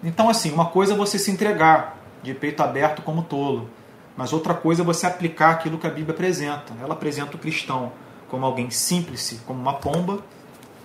[0.04, 3.70] Então, assim, uma coisa é você se entregar de peito aberto como tolo,
[4.16, 6.74] mas outra coisa é você aplicar aquilo que a Bíblia apresenta.
[6.82, 7.92] Ela apresenta o cristão
[8.28, 10.20] como alguém simples, como uma pomba,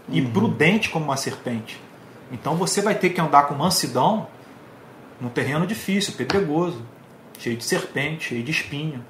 [0.10, 0.32] e uhum.
[0.32, 1.82] prudente como uma serpente.
[2.32, 4.28] Então você vai ter que andar com mansidão
[5.20, 6.82] num terreno difícil, pedregoso,
[7.40, 9.04] cheio de serpente, cheio de espinho.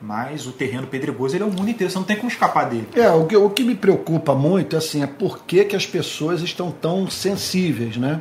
[0.00, 2.88] Mas o terreno pedregoso ele é o mundo inteiro, você não tem como escapar dele.
[2.94, 6.42] É, o que, o que me preocupa muito assim, é por que, que as pessoas
[6.42, 8.20] estão tão sensíveis, né?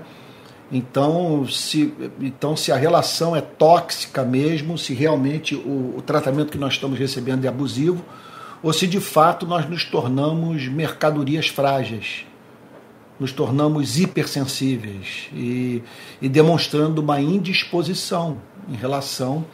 [0.72, 6.58] Então se, então, se a relação é tóxica mesmo, se realmente o, o tratamento que
[6.58, 8.04] nós estamos recebendo é abusivo,
[8.62, 12.26] ou se de fato nós nos tornamos mercadorias frágeis,
[13.20, 15.84] nos tornamos hipersensíveis e,
[16.22, 18.38] e demonstrando uma indisposição
[18.68, 19.46] em relação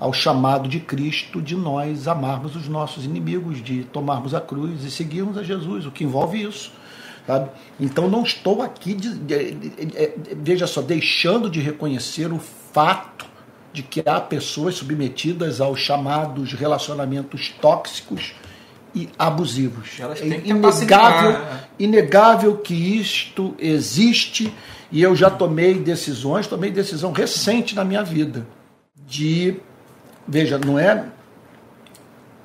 [0.00, 4.90] ao chamado de Cristo de nós amarmos os nossos inimigos, de tomarmos a cruz e
[4.90, 6.72] seguirmos a Jesus, o que envolve isso.
[7.26, 7.50] Sabe?
[7.80, 12.38] Então não estou aqui, de, de, de, veja só, deixando de reconhecer o
[12.72, 13.26] fato
[13.72, 18.34] de que há pessoas submetidas aos chamados relacionamentos tóxicos
[18.96, 20.00] e abusivos.
[20.00, 21.64] Elas é inegável, né?
[21.78, 24.52] inegável que isto existe
[24.90, 28.46] e eu já tomei decisões, tomei decisão recente na minha vida
[29.06, 29.56] de,
[30.26, 31.04] veja, não é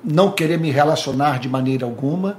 [0.04, 2.38] não querer me relacionar de maneira alguma,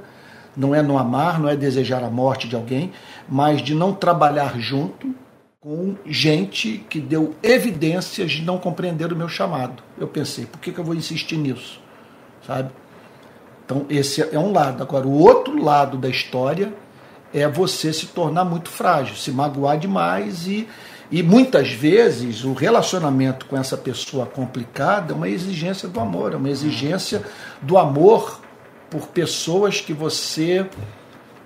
[0.55, 2.91] não é não amar, não é desejar a morte de alguém,
[3.27, 5.15] mas de não trabalhar junto
[5.59, 9.81] com gente que deu evidências de não compreender o meu chamado.
[9.97, 11.81] Eu pensei, por que, que eu vou insistir nisso?
[12.45, 12.69] Sabe?
[13.65, 14.83] Então, esse é um lado.
[14.83, 16.73] Agora, o outro lado da história
[17.33, 20.67] é você se tornar muito frágil, se magoar demais e,
[21.11, 26.35] e muitas vezes o relacionamento com essa pessoa complicada é uma exigência do amor, é
[26.35, 27.23] uma exigência
[27.61, 28.39] do amor
[28.89, 30.65] por pessoas que você.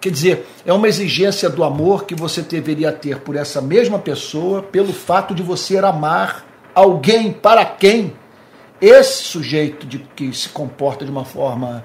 [0.02, 4.62] Quer dizer, é uma exigência do amor que você deveria ter por essa mesma pessoa,
[4.62, 6.46] pelo fato de você amar
[6.76, 8.14] alguém para quem
[8.80, 11.84] esse sujeito de, que se comporta de uma forma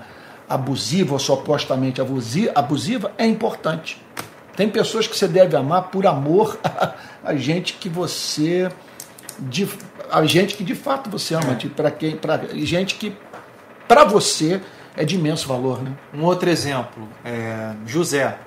[0.49, 4.01] abusiva ou supostamente abusiva é importante.
[4.57, 6.59] Tem pessoas que você deve amar por amor
[7.25, 8.71] a, gente que você.
[9.39, 9.69] De,
[10.11, 11.69] a gente que de fato você ama, é.
[11.69, 13.17] para quem, para gente que
[13.89, 14.61] para você
[14.97, 15.83] é de imenso valor.
[15.83, 15.93] Né?
[16.13, 18.39] Um outro exemplo, é José,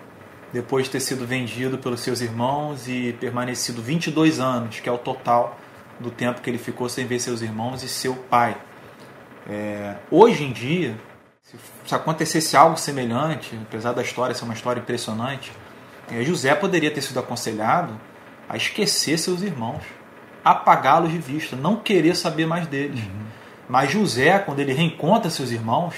[0.53, 4.97] depois de ter sido vendido pelos seus irmãos e permanecido 22 anos, que é o
[4.97, 5.57] total
[5.99, 8.55] do tempo que ele ficou sem ver seus irmãos e seu pai.
[9.49, 10.95] É, hoje em dia,
[11.85, 15.51] se, se, acontecesse algo semelhante, apesar da história ser uma história impressionante,
[16.11, 17.99] é, José poderia ter sido aconselhado
[18.47, 19.83] a esquecer seus irmãos,
[20.43, 22.99] apagá-los de vista, não querer saber mais deles.
[22.99, 23.25] Uhum.
[23.67, 25.95] Mas José, quando ele reencontra seus irmãos,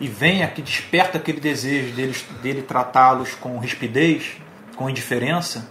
[0.00, 4.36] e venha que desperta aquele desejo dele, dele tratá-los com rispidez,
[4.76, 5.70] com indiferença,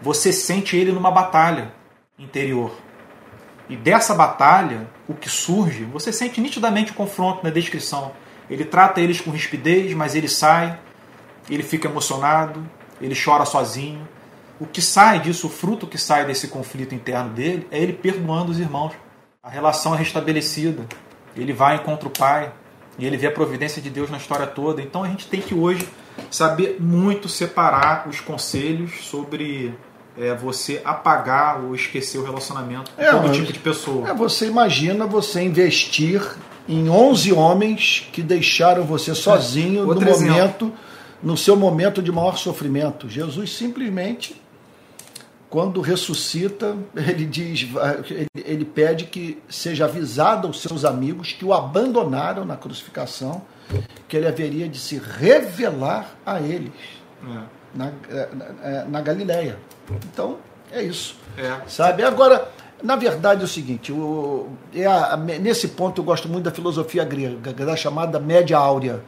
[0.00, 1.72] você sente ele numa batalha
[2.18, 2.76] interior.
[3.68, 8.12] E dessa batalha, o que surge, você sente nitidamente o confronto na descrição.
[8.48, 10.78] Ele trata eles com rispidez, mas ele sai,
[11.48, 12.64] ele fica emocionado,
[13.00, 14.06] ele chora sozinho.
[14.60, 18.52] O que sai disso, o fruto que sai desse conflito interno dele, é ele perdoando
[18.52, 18.92] os irmãos.
[19.42, 20.86] A relação é restabelecida.
[21.36, 22.52] Ele vai contra o pai,
[22.98, 24.80] e ele vê a providência de Deus na história toda.
[24.80, 25.88] Então a gente tem que hoje
[26.30, 29.74] saber muito separar os conselhos sobre
[30.16, 34.08] é, você apagar ou esquecer o relacionamento com é, todo tipo de pessoa.
[34.08, 36.22] É, você imagina você investir
[36.68, 40.72] em 11 homens que deixaram você sozinho é, no momento,
[41.22, 43.08] no seu momento de maior sofrimento.
[43.08, 44.42] Jesus simplesmente
[45.54, 47.68] quando ressuscita, ele diz,
[48.34, 53.40] ele, pede que seja avisado aos seus amigos que o abandonaram na crucificação,
[54.08, 56.72] que ele haveria de se revelar a eles
[57.22, 57.42] é.
[57.72, 59.56] na, é, na, é, na Galileia.
[60.12, 60.38] Então,
[60.72, 61.16] é isso.
[61.38, 61.60] É.
[61.68, 62.02] Sabe?
[62.02, 62.50] Agora,
[62.82, 67.04] na verdade é o seguinte, o, é a, nesse ponto eu gosto muito da filosofia
[67.04, 69.02] grega, da chamada média áurea,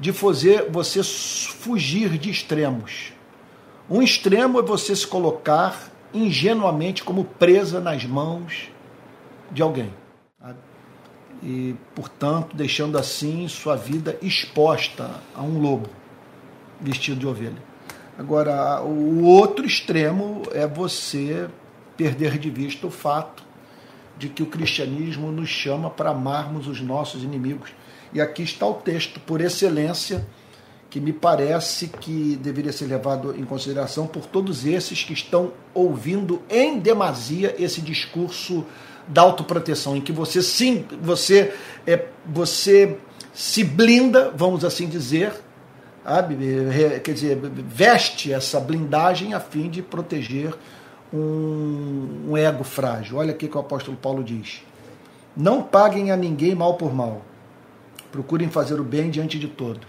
[0.00, 3.12] de fazer você fugir de extremos.
[3.90, 8.70] Um extremo é você se colocar ingenuamente como presa nas mãos
[9.50, 9.92] de alguém.
[10.40, 10.58] Sabe?
[11.42, 15.88] E, portanto, deixando assim sua vida exposta a um lobo
[16.80, 17.68] vestido de ovelha.
[18.18, 21.48] Agora, o outro extremo é você
[21.98, 23.42] perder de vista o fato
[24.16, 27.70] de que o cristianismo nos chama para amarmos os nossos inimigos.
[28.12, 30.26] E aqui está o texto, por excelência,
[30.88, 36.40] que me parece que deveria ser levado em consideração por todos esses que estão ouvindo
[36.48, 38.64] em demasia esse discurso
[39.06, 41.52] da autoproteção, em que você sim, você
[41.86, 42.96] é, você
[43.34, 45.32] se blinda, vamos assim dizer,
[46.04, 46.36] sabe?
[47.02, 50.54] quer dizer, veste essa blindagem a fim de proteger
[51.12, 53.16] um, um ego frágil.
[53.16, 54.62] Olha aqui que o apóstolo Paulo diz:
[55.36, 57.22] Não paguem a ninguém mal por mal.
[58.10, 59.86] Procurem fazer o bem diante de todos.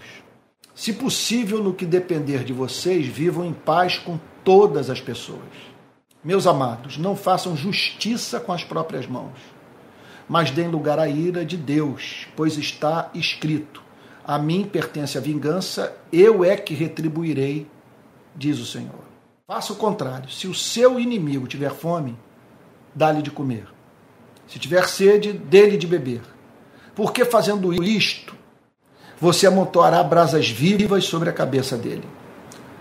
[0.74, 5.70] Se possível, no que depender de vocês, vivam em paz com todas as pessoas.
[6.22, 9.38] Meus amados, não façam justiça com as próprias mãos,
[10.28, 13.82] mas deem lugar à ira de Deus, pois está escrito:
[14.24, 17.66] A mim pertence a vingança, eu é que retribuirei,
[18.36, 19.09] diz o Senhor.
[19.50, 20.30] Faça o contrário.
[20.30, 22.16] Se o seu inimigo tiver fome,
[22.94, 23.66] dá-lhe de comer.
[24.46, 26.20] Se tiver sede, dê-lhe de beber.
[26.94, 28.32] Porque fazendo isto,
[29.20, 32.04] você amontoará brasas vivas sobre a cabeça dele.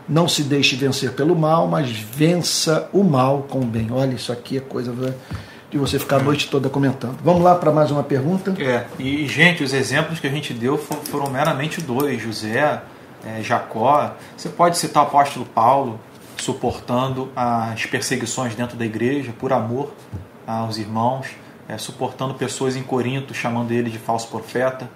[0.08, 3.92] Não se deixe vencer pelo mal, mas vença o mal com o bem.
[3.92, 4.94] Olha, isso aqui é coisa
[5.72, 7.18] de você ficar a noite toda comentando.
[7.24, 8.54] Vamos lá para mais uma pergunta?
[8.62, 12.80] É, e gente, os exemplos que a gente deu foram meramente dois: José,
[13.26, 14.14] é, Jacó.
[14.38, 16.00] Você pode citar o apóstolo Paulo,
[16.42, 19.94] suportando as perseguições dentro da igreja por amor
[20.46, 21.28] aos irmãos,
[21.68, 24.90] é, suportando pessoas em Corinto chamando ele de falso profeta,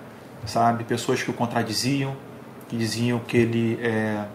[0.46, 0.84] sabe?
[0.84, 2.16] Pessoas que o contradiziam,
[2.68, 4.26] que diziam que ele é,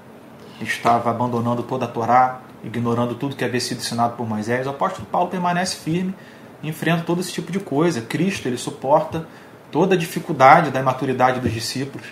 [0.61, 4.67] estava abandonando toda a Torá, ignorando tudo que havia sido ensinado por Moisés.
[4.67, 6.15] O apóstolo Paulo permanece firme,
[6.63, 8.01] enfrenta todo esse tipo de coisa.
[8.03, 9.27] Cristo ele suporta
[9.71, 12.07] toda a dificuldade da imaturidade dos discípulos,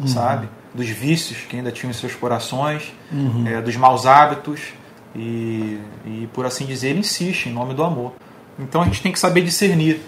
[0.00, 0.06] uhum.
[0.06, 0.48] sabe?
[0.74, 3.46] Dos vícios que ainda tinham em seus corações, uhum.
[3.46, 4.72] é, dos maus hábitos
[5.14, 8.14] e, e, por assim dizer, ele insiste em nome do amor.
[8.58, 10.00] Então a gente tem que saber discernir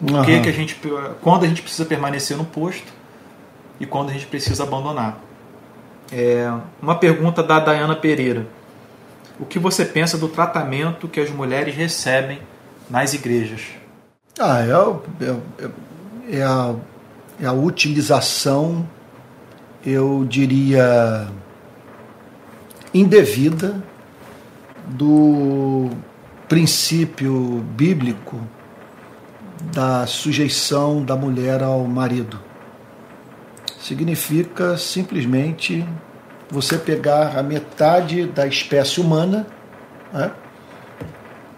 [0.00, 0.22] uhum.
[0.22, 0.78] que, que a gente,
[1.22, 2.92] quando a gente precisa permanecer no posto
[3.80, 5.18] e quando a gente precisa abandonar.
[6.12, 8.46] É, uma pergunta da Dayana Pereira.
[9.38, 12.38] O que você pensa do tratamento que as mulheres recebem
[12.88, 13.62] nas igrejas?
[14.38, 16.74] Ah, é, é, é, a,
[17.40, 18.86] é a utilização
[19.84, 21.28] eu diria,
[22.92, 23.82] indevida
[24.86, 25.90] do
[26.48, 28.40] princípio bíblico
[29.72, 32.40] da sujeição da mulher ao marido.
[33.78, 35.86] Significa simplesmente
[36.50, 39.46] você pegar a metade da espécie humana,
[40.12, 40.30] né?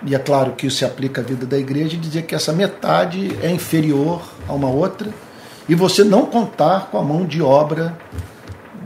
[0.04, 2.52] e é claro que isso se aplica à vida da igreja, e dizer que essa
[2.52, 5.10] metade é inferior a uma outra
[5.68, 7.98] e você não contar com a mão de obra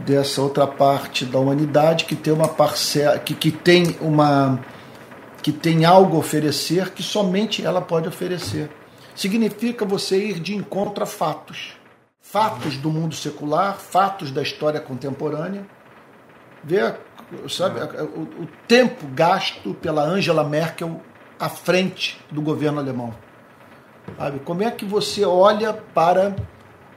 [0.04, 4.58] dessa outra parte da humanidade que tem uma parcela que, que tem uma
[5.42, 8.70] que tem algo a oferecer que somente ela pode oferecer.
[9.14, 11.76] Significa você ir de encontro a fatos.
[12.20, 15.66] Fatos do mundo secular, fatos da história contemporânea.
[16.62, 17.00] Ver,
[17.48, 21.00] sabe, o, o tempo gasto pela Angela Merkel
[21.38, 23.14] à frente do governo alemão.
[24.18, 24.40] Sabe?
[24.40, 26.36] Como é que você olha para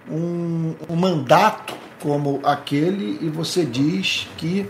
[0.10, 4.70] um, um mandato como aquele e você diz que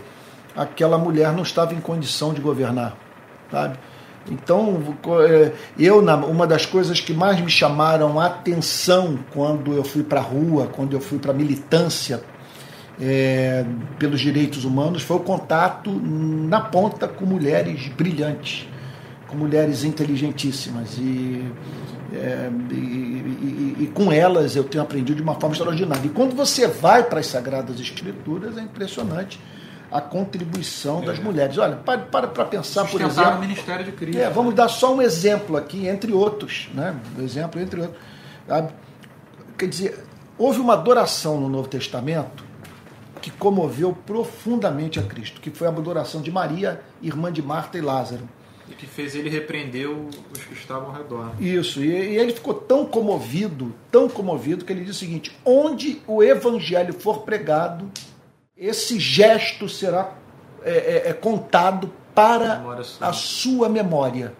[0.54, 2.96] aquela mulher não estava em condição de governar,
[3.50, 3.78] sabe?
[4.30, 4.96] Então,
[5.28, 10.20] é, eu, uma das coisas que mais me chamaram a atenção quando eu fui para
[10.20, 12.22] a rua, quando eu fui para a militância
[13.00, 13.64] é,
[13.98, 18.66] pelos direitos humanos, foi o contato na ponta com mulheres brilhantes,
[19.28, 20.96] com mulheres inteligentíssimas.
[20.96, 21.44] E
[22.12, 26.06] é, e, e, e, com elas eu tenho aprendido de uma forma extraordinária.
[26.06, 29.40] E quando você vai para as Sagradas Escrituras, é impressionante
[29.90, 31.06] a contribuição é.
[31.06, 31.56] das mulheres.
[31.56, 33.36] Olha, para para, pensar, por exemplo.
[33.36, 34.20] o ministério de Cristo.
[34.20, 36.68] É, vamos dar só um exemplo aqui, entre outros.
[36.74, 36.94] Né?
[37.18, 37.98] Um exemplo entre outros.
[38.46, 38.72] Sabe?
[39.56, 40.04] Quer dizer,
[40.36, 42.44] houve uma adoração no Novo Testamento
[43.22, 47.80] que comoveu profundamente a Cristo, que foi a adoração de Maria, irmã de Marta e
[47.80, 48.28] Lázaro.
[48.68, 51.34] E que fez ele repreender os que estavam ao redor.
[51.38, 56.00] Isso, e, e ele ficou tão comovido, tão comovido, que ele disse o seguinte: onde
[56.06, 57.90] o evangelho for pregado,
[58.56, 60.14] esse gesto será
[60.62, 60.70] é,
[61.06, 62.62] é, é contado para
[63.00, 64.32] a sua memória.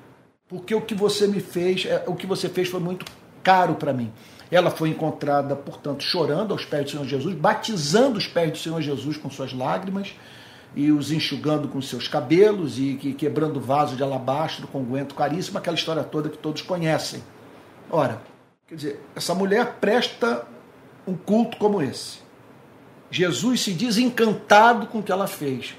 [0.49, 3.05] Porque o que você me fez, é, o que você fez foi muito
[3.43, 4.13] caro para mim.
[4.51, 8.81] Ela foi encontrada, portanto, chorando aos pés do Senhor Jesus, batizando os pés do Senhor
[8.81, 10.15] Jesus com suas lágrimas
[10.75, 15.77] e os enxugando com seus cabelos e quebrando vaso de alabastro com guento caríssimo, aquela
[15.77, 17.23] história toda que todos conhecem.
[17.91, 18.21] Ora,
[18.67, 20.47] quer dizer, essa mulher presta
[21.07, 22.25] um culto como esse.
[23.11, 25.77] Jesus se diz encantado com o que ela fez.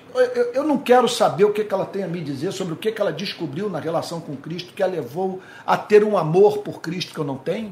[0.54, 2.94] Eu, não quero saber o que, que ela tem a me dizer sobre o que,
[2.94, 6.80] que ela descobriu na relação com Cristo que a levou a ter um amor por
[6.80, 7.72] Cristo que eu não tenho.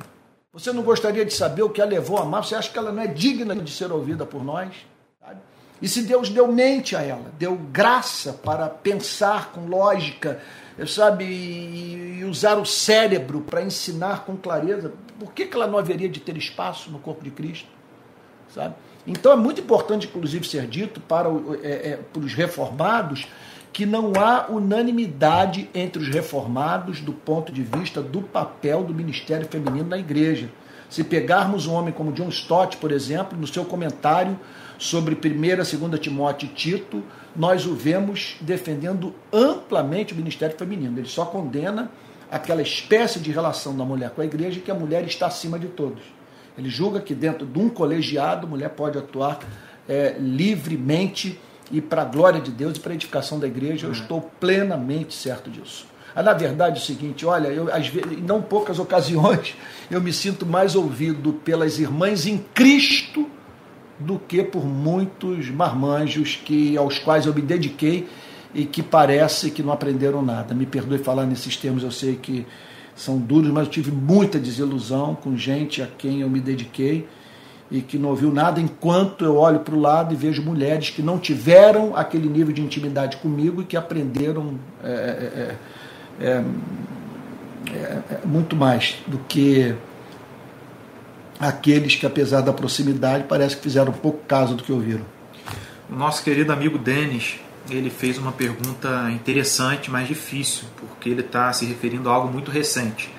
[0.51, 2.43] Você não gostaria de saber o que a levou a amar?
[2.43, 4.75] Você acha que ela não é digna de ser ouvida por nós?
[5.83, 10.39] E se Deus deu mente a ela, deu graça para pensar com lógica,
[10.87, 16.07] sabe, e usar o cérebro para ensinar com clareza, por que, que ela não haveria
[16.07, 17.67] de ter espaço no corpo de Cristo?
[18.55, 18.75] Sabe?
[19.05, 21.27] Então é muito importante, inclusive, ser dito para,
[21.61, 23.27] é, é, para os reformados
[23.73, 29.45] que não há unanimidade entre os reformados do ponto de vista do papel do ministério
[29.49, 30.49] feminino na igreja.
[30.89, 34.39] Se pegarmos um homem como John Stott, por exemplo, no seu comentário
[34.83, 37.01] sobre 1 e 2 Timóteo e Tito,
[37.33, 40.99] nós o vemos defendendo amplamente o ministério feminino.
[40.99, 41.89] Ele só condena
[42.29, 45.67] aquela espécie de relação da mulher com a igreja que a mulher está acima de
[45.67, 46.03] todos.
[46.57, 49.39] Ele julga que dentro de um colegiado a mulher pode atuar
[49.87, 51.39] é, livremente
[51.71, 53.85] e para a glória de Deus e para a edificação da igreja.
[53.85, 53.95] Eu uhum.
[53.95, 55.87] estou plenamente certo disso.
[56.13, 59.55] Ah, na verdade, é o seguinte: olha, eu, às vezes, em não poucas ocasiões,
[59.89, 63.29] eu me sinto mais ouvido pelas irmãs em Cristo
[63.99, 68.07] do que por muitos marmanjos que, aos quais eu me dediquei
[68.53, 70.53] e que parece que não aprenderam nada.
[70.53, 72.45] Me perdoe falar nesses termos, eu sei que
[72.95, 77.07] são duros, mas eu tive muita desilusão com gente a quem eu me dediquei
[77.71, 81.01] e que não ouviu nada, enquanto eu olho para o lado e vejo mulheres que
[81.01, 85.55] não tiveram aquele nível de intimidade comigo e que aprenderam é, é,
[86.21, 86.43] é,
[87.73, 89.73] é muito mais do que
[91.39, 95.05] aqueles que, apesar da proximidade, parece que fizeram pouco caso do que ouviram.
[95.89, 101.51] O nosso querido amigo Denis ele fez uma pergunta interessante, mas difícil, porque ele está
[101.53, 103.09] se referindo a algo muito recente,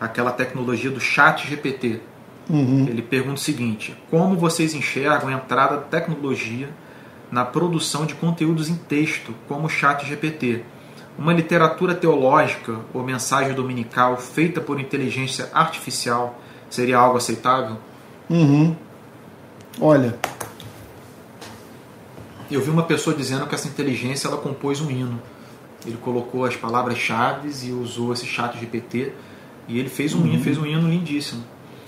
[0.00, 2.00] aquela tecnologia do chat GPT.
[2.48, 2.86] Uhum.
[2.88, 6.68] Ele pergunta o seguinte: como vocês enxergam a entrada da tecnologia
[7.30, 10.62] na produção de conteúdos em texto, como o chat GPT?
[11.18, 16.40] Uma literatura teológica ou mensagem dominical feita por inteligência artificial
[16.70, 17.76] seria algo aceitável?
[18.30, 18.74] Uhum.
[19.80, 20.16] Olha,
[22.50, 25.20] eu vi uma pessoa dizendo que essa inteligência ela compôs um hino.
[25.86, 29.12] Ele colocou as palavras-chave e usou esse chat GPT
[29.68, 30.26] e ele fez um uhum.
[30.26, 31.42] hino, fez um hino lindíssimo.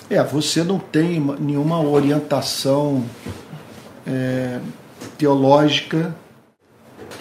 [0.09, 3.05] É, você não tem nenhuma orientação
[4.07, 4.61] é,
[5.19, 6.15] teológica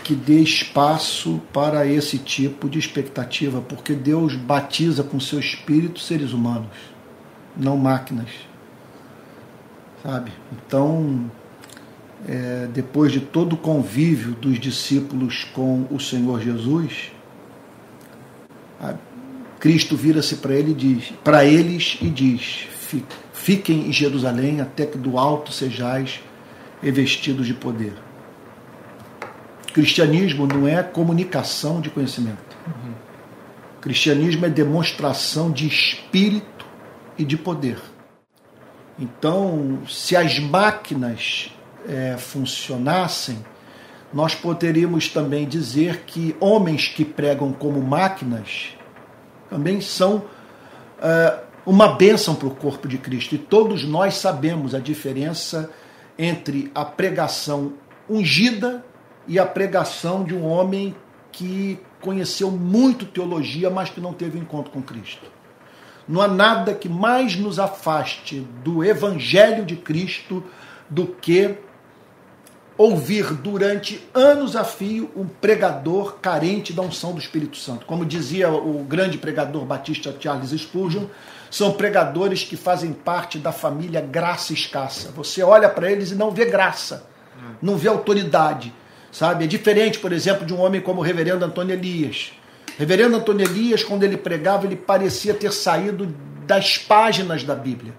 [0.03, 6.33] que dê espaço para esse tipo de expectativa, porque Deus batiza com seu espírito seres
[6.33, 6.67] humanos,
[7.55, 8.29] não máquinas.
[10.03, 10.31] Sabe?
[10.51, 11.29] Então,
[12.27, 17.11] é, depois de todo o convívio dos discípulos com o Senhor Jesus,
[19.61, 22.67] Cristo vira-se para ele diz, para eles e diz:
[23.31, 26.19] Fiquem em Jerusalém até que do alto sejais
[26.81, 27.93] revestidos de poder.
[29.71, 32.57] Cristianismo não é comunicação de conhecimento.
[32.65, 32.93] Uhum.
[33.81, 36.50] Cristianismo é demonstração de espírito
[37.17, 37.79] e de poder.
[38.99, 41.51] Então, se as máquinas
[41.87, 43.43] é, funcionassem,
[44.13, 48.75] nós poderíamos também dizer que homens que pregam como máquinas
[49.49, 50.23] também são
[51.01, 53.35] é, uma bênção para o corpo de Cristo.
[53.35, 55.69] E todos nós sabemos a diferença
[56.17, 57.73] entre a pregação
[58.09, 58.83] ungida
[59.27, 60.95] e a pregação de um homem
[61.31, 65.31] que conheceu muito teologia, mas que não teve encontro com Cristo.
[66.07, 70.43] Não há nada que mais nos afaste do Evangelho de Cristo
[70.89, 71.57] do que
[72.77, 77.85] ouvir durante anos a fio um pregador carente da unção do Espírito Santo.
[77.85, 81.05] Como dizia o grande pregador batista Charles Spurgeon,
[81.49, 85.11] são pregadores que fazem parte da família graça escassa.
[85.11, 87.05] Você olha para eles e não vê graça,
[87.61, 88.73] não vê autoridade,
[89.11, 89.43] sabe?
[89.43, 92.31] É diferente, por exemplo, de um homem como o reverendo Antônio Elias.
[92.77, 96.13] Reverendo Antônio Elias, quando ele pregava, ele parecia ter saído
[96.45, 97.93] das páginas da Bíblia.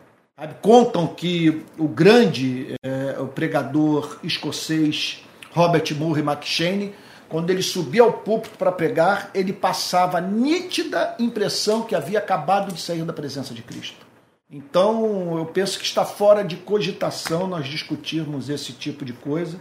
[0.61, 6.95] Contam que o grande é, o pregador escocês Robert Murray McShane,
[7.29, 12.73] quando ele subia ao púlpito para pregar, ele passava a nítida impressão que havia acabado
[12.73, 14.05] de sair da presença de Cristo.
[14.51, 19.59] Então, eu penso que está fora de cogitação nós discutirmos esse tipo de coisa.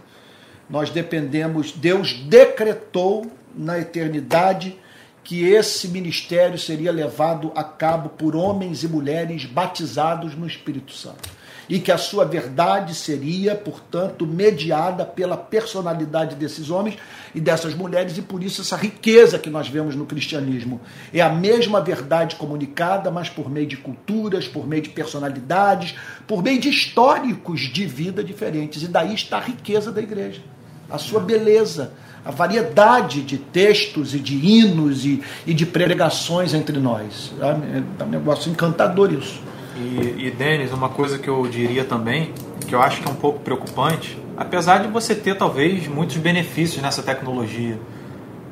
[0.68, 4.78] Nós dependemos, Deus decretou na eternidade
[5.24, 11.42] que esse ministério seria levado a cabo por homens e mulheres batizados no Espírito Santo.
[11.68, 16.98] e que a sua verdade seria, portanto, mediada pela personalidade desses homens
[17.34, 20.80] e dessas mulheres, e por isso essa riqueza que nós vemos no cristianismo.
[21.14, 25.94] É a mesma verdade comunicada, mas por meio de culturas, por meio de personalidades,
[26.26, 28.82] por meio de históricos de vida diferentes.
[28.82, 30.42] E daí está a riqueza da igreja,
[30.90, 31.92] a sua beleza,
[32.24, 37.32] a variedade de textos e de hinos e, e de pregações entre nós.
[37.40, 39.40] É um negócio encantador isso.
[39.76, 42.32] E, e Denis, uma coisa que eu diria também,
[42.66, 46.80] que eu acho que é um pouco preocupante, apesar de você ter talvez muitos benefícios
[46.82, 47.78] nessa tecnologia,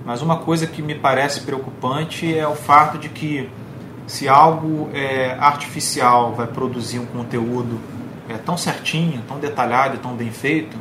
[0.05, 3.49] mas uma coisa que me parece preocupante é o fato de que
[4.07, 7.79] se algo é, artificial vai produzir um conteúdo
[8.29, 10.77] é, tão certinho, tão detalhado e tão bem feito,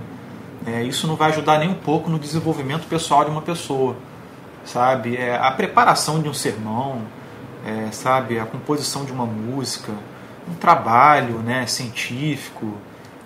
[0.66, 3.96] é, isso não vai ajudar nem um pouco no desenvolvimento pessoal de uma pessoa,
[4.66, 5.16] sabe?
[5.18, 7.02] É, a preparação de um sermão,
[7.66, 8.40] é, sabe?
[8.40, 9.92] A composição de uma música,
[10.50, 12.74] um trabalho né, científico,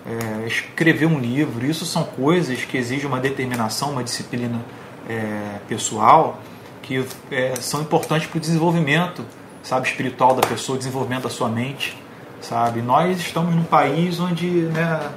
[0.06, 4.60] é, escrever um livro, isso são coisas que exigem uma determinação, uma disciplina
[5.08, 6.40] é, pessoal,
[6.82, 9.24] que é, são importantes para o desenvolvimento
[9.64, 11.96] sabe, espiritual da pessoa, desenvolvimento da sua mente.
[12.40, 12.82] Sabe?
[12.82, 15.10] Nós estamos num país onde né,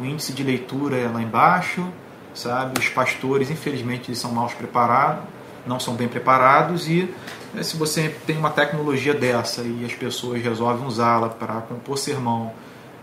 [0.00, 1.86] o índice de leitura é lá embaixo,
[2.34, 2.78] sabe?
[2.78, 5.24] os pastores, infelizmente, eles são mal preparados,
[5.66, 7.12] não são bem preparados e
[7.54, 12.52] né, se você tem uma tecnologia dessa e as pessoas resolvem usá-la para compor sermão,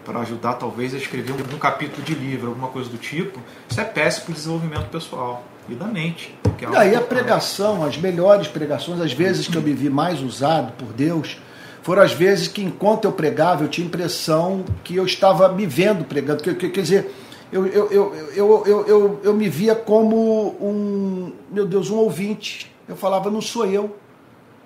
[0.05, 3.39] para ajudar talvez a escrever um, um, capítulo de livro, alguma coisa do tipo,
[3.69, 6.35] isso é péssimo para o desenvolvimento pessoal e da mente.
[6.61, 10.21] É e aí a pregação, as melhores pregações, as vezes que eu me vi mais
[10.21, 11.39] usado por Deus,
[11.81, 15.65] foram as vezes que enquanto eu pregava eu tinha a impressão que eu estava me
[15.65, 17.11] vendo pregando, quer, quer dizer,
[17.51, 22.73] eu, eu, eu, eu, eu, eu, eu me via como um, meu Deus, um ouvinte.
[22.87, 23.97] Eu falava, não sou eu,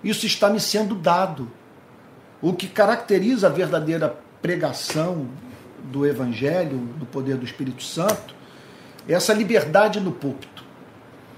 [0.03, 1.49] isso está me sendo dado.
[2.41, 5.27] O que caracteriza a verdadeira pregação
[5.85, 8.35] do Evangelho, do poder do Espírito Santo,
[9.07, 10.63] é essa liberdade no púlpito.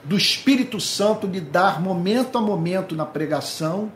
[0.04, 3.90] Do Espírito Santo lhe dar momento a momento na pregação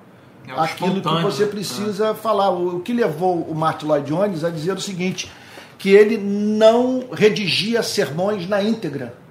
[0.47, 1.51] é aquilo que você né?
[1.51, 2.13] precisa é.
[2.13, 2.49] falar.
[2.49, 5.31] O que levou o Martin Lloyd Jones a dizer o seguinte:
[5.77, 9.21] que ele não redigia sermões na íntegra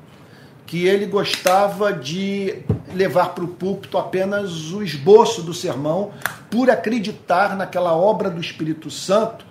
[0.70, 2.62] que ele gostava de
[2.94, 6.12] levar para o púlpito apenas o esboço do sermão,
[6.48, 9.44] por acreditar naquela obra do Espírito Santo,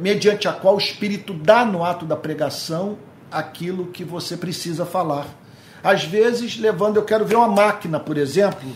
[0.00, 2.96] mediante a qual o Espírito dá no ato da pregação
[3.32, 5.26] aquilo que você precisa falar.
[5.82, 8.70] Às vezes, levando, eu quero ver uma máquina, por exemplo,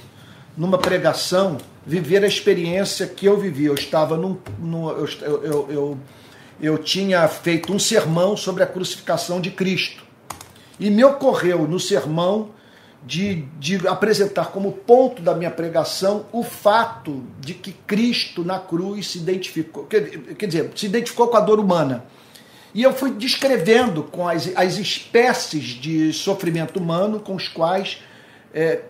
[0.56, 3.66] numa pregação, viver a experiência que eu vivi.
[3.66, 4.38] Eu estava num.
[4.58, 5.98] num eu, eu, eu,
[6.60, 10.04] eu tinha feito um sermão sobre a crucificação de Cristo.
[10.78, 12.50] E me ocorreu no sermão
[13.04, 19.08] de, de apresentar como ponto da minha pregação o fato de que Cristo na cruz
[19.08, 22.04] se identificou, quer, quer dizer, se identificou com a dor humana.
[22.74, 27.98] E eu fui descrevendo com as, as espécies de sofrimento humano com os quais
[28.54, 28.82] é,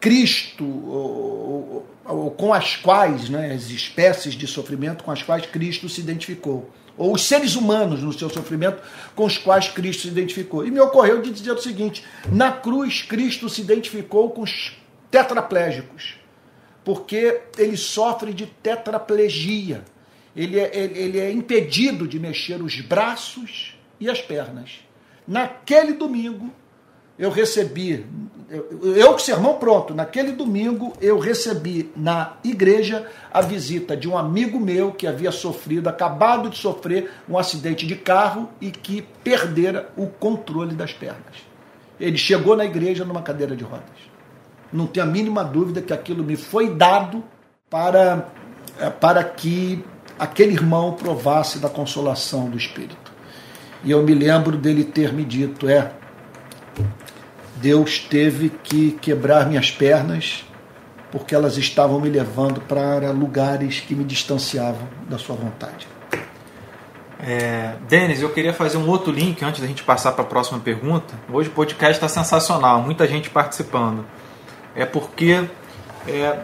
[0.00, 5.46] Cristo, ou, ou, ou, com as quais, né, as espécies de sofrimento com as quais
[5.46, 8.82] Cristo se identificou ou os seres humanos no seu sofrimento
[9.14, 10.66] com os quais Cristo se identificou.
[10.66, 14.76] E me ocorreu de dizer o seguinte: na cruz, Cristo se identificou com os
[15.10, 16.16] tetraplégicos,
[16.84, 19.84] porque ele sofre de tetraplegia.
[20.36, 24.80] Ele é, ele é impedido de mexer os braços e as pernas.
[25.26, 26.52] Naquele domingo,
[27.18, 28.06] eu recebi,
[28.48, 34.60] eu, o sermão pronto, naquele domingo eu recebi na igreja a visita de um amigo
[34.60, 40.06] meu que havia sofrido, acabado de sofrer um acidente de carro e que perdera o
[40.06, 41.48] controle das pernas.
[41.98, 44.08] Ele chegou na igreja numa cadeira de rodas.
[44.72, 47.24] Não tenho a mínima dúvida que aquilo me foi dado
[47.68, 48.28] para,
[48.78, 49.84] é, para que
[50.18, 53.12] aquele irmão provasse da consolação do Espírito.
[53.82, 55.92] E eu me lembro dele ter me dito: é,
[57.60, 60.44] Deus teve que quebrar minhas pernas
[61.10, 65.88] porque elas estavam me levando para lugares que me distanciavam da sua vontade.
[67.20, 70.60] É, Denis, eu queria fazer um outro link antes da gente passar para a próxima
[70.60, 71.14] pergunta.
[71.32, 74.06] Hoje o podcast está sensacional, muita gente participando.
[74.76, 75.44] É porque,
[76.06, 76.40] é,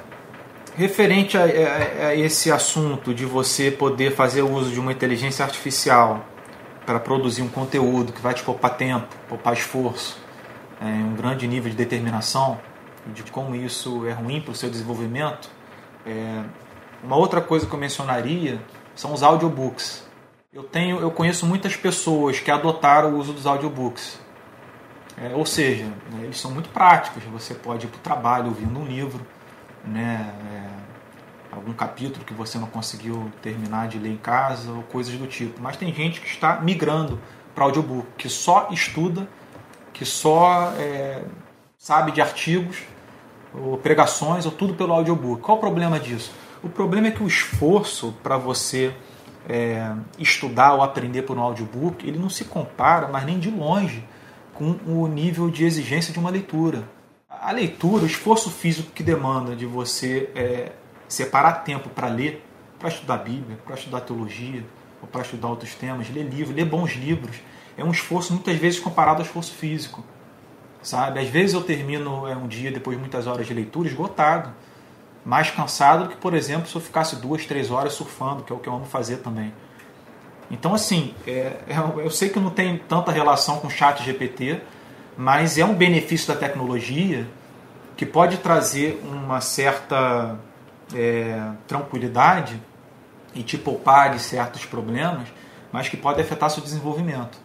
[0.74, 6.26] referente a, a, a esse assunto de você poder fazer uso de uma inteligência artificial
[6.84, 10.23] para produzir um conteúdo que vai te poupar tempo, poupar esforço,
[10.84, 12.60] é, um grande nível de determinação,
[13.06, 15.50] de como isso é ruim para o seu desenvolvimento,
[16.06, 16.42] é,
[17.02, 18.60] uma outra coisa que eu mencionaria
[18.94, 20.06] são os audiobooks.
[20.52, 24.20] Eu tenho, eu conheço muitas pessoas que adotaram o uso dos audiobooks.
[25.16, 27.22] É, ou seja, né, eles são muito práticos.
[27.24, 29.24] Você pode ir para o trabalho ouvindo um livro,
[29.84, 30.32] né?
[30.52, 30.84] É,
[31.54, 35.60] algum capítulo que você não conseguiu terminar de ler em casa ou coisas do tipo.
[35.62, 37.20] Mas tem gente que está migrando
[37.54, 39.28] para audiobook, que só estuda,
[39.94, 41.22] que só é,
[41.78, 42.82] sabe de artigos,
[43.54, 45.40] ou pregações, ou tudo pelo audiobook.
[45.40, 46.32] Qual o problema disso?
[46.62, 48.92] O problema é que o esforço para você
[49.48, 54.04] é, estudar ou aprender por um audiobook, ele não se compara, mas nem de longe,
[54.52, 56.84] com o nível de exigência de uma leitura.
[57.28, 60.72] A leitura, o esforço físico que demanda de você é,
[61.06, 62.44] separar tempo para ler,
[62.78, 64.64] para estudar a Bíblia, para estudar teologia,
[65.00, 67.36] ou para estudar outros temas, ler livros, ler bons livros,
[67.76, 70.04] é um esforço muitas vezes comparado ao esforço físico.
[70.82, 71.18] Sabe?
[71.20, 74.52] Às vezes eu termino é, um dia depois de muitas horas de leitura esgotado
[75.24, 78.56] mais cansado do que, por exemplo, se eu ficasse duas, três horas surfando, que é
[78.56, 79.54] o que eu amo fazer também.
[80.50, 84.60] Então, assim, é, é, eu sei que não tem tanta relação com o chat GPT,
[85.16, 87.26] mas é um benefício da tecnologia
[87.96, 90.36] que pode trazer uma certa
[90.94, 92.60] é, tranquilidade
[93.34, 95.28] e te poupar de certos problemas,
[95.72, 97.38] mas que pode afetar seu desenvolvimento.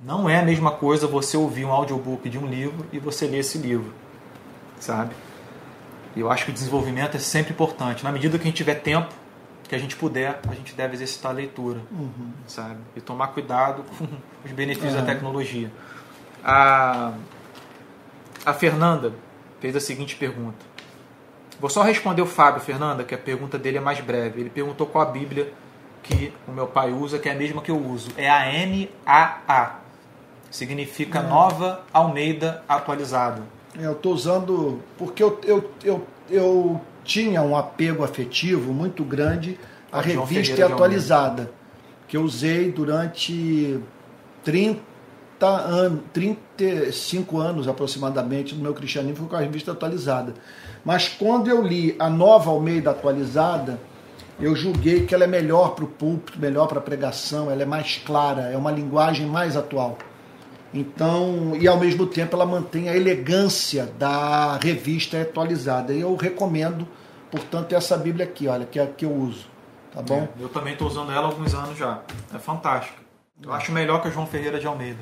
[0.00, 3.38] Não é a mesma coisa você ouvir um audiobook de um livro e você ler
[3.38, 3.92] esse livro,
[4.78, 5.14] sabe?
[6.16, 8.02] eu acho que o desenvolvimento é sempre importante.
[8.02, 9.12] Na medida que a gente tiver tempo,
[9.68, 12.30] que a gente puder, a gente deve exercitar a leitura, uhum.
[12.46, 12.78] sabe?
[12.96, 14.06] E tomar cuidado com
[14.44, 15.70] os benefícios da tecnologia.
[16.42, 17.12] A,
[18.46, 19.12] a Fernanda
[19.60, 20.64] fez a seguinte pergunta.
[21.60, 24.40] Vou só responder o Fábio, Fernanda, que a pergunta dele é mais breve.
[24.40, 25.52] Ele perguntou qual a Bíblia
[26.02, 28.10] que o meu pai usa, que é a mesma que eu uso.
[28.16, 29.85] É a NAA.
[30.56, 31.22] Significa é.
[31.22, 33.42] Nova Almeida Atualizada.
[33.78, 39.58] Eu estou usando porque eu, eu, eu, eu tinha um apego afetivo muito grande
[39.92, 41.52] à revista atualizada,
[42.08, 43.78] que eu usei durante
[44.44, 44.80] 30
[45.42, 50.32] anos, 35 anos aproximadamente no meu cristianismo com a revista atualizada.
[50.82, 53.78] Mas quando eu li a nova Almeida atualizada,
[54.40, 57.66] eu julguei que ela é melhor para o púlpito, melhor para a pregação, ela é
[57.66, 59.98] mais clara, é uma linguagem mais atual.
[60.76, 65.94] Então, e ao mesmo tempo ela mantém a elegância da revista atualizada.
[65.94, 66.86] E eu recomendo,
[67.30, 69.46] portanto, essa Bíblia aqui, olha, que é a que eu uso.
[69.90, 70.28] Tá bom?
[70.38, 72.02] É, eu também estou usando ela há alguns anos já.
[72.34, 72.98] É fantástica.
[73.42, 74.98] Eu acho melhor que a João Ferreira de Almeida.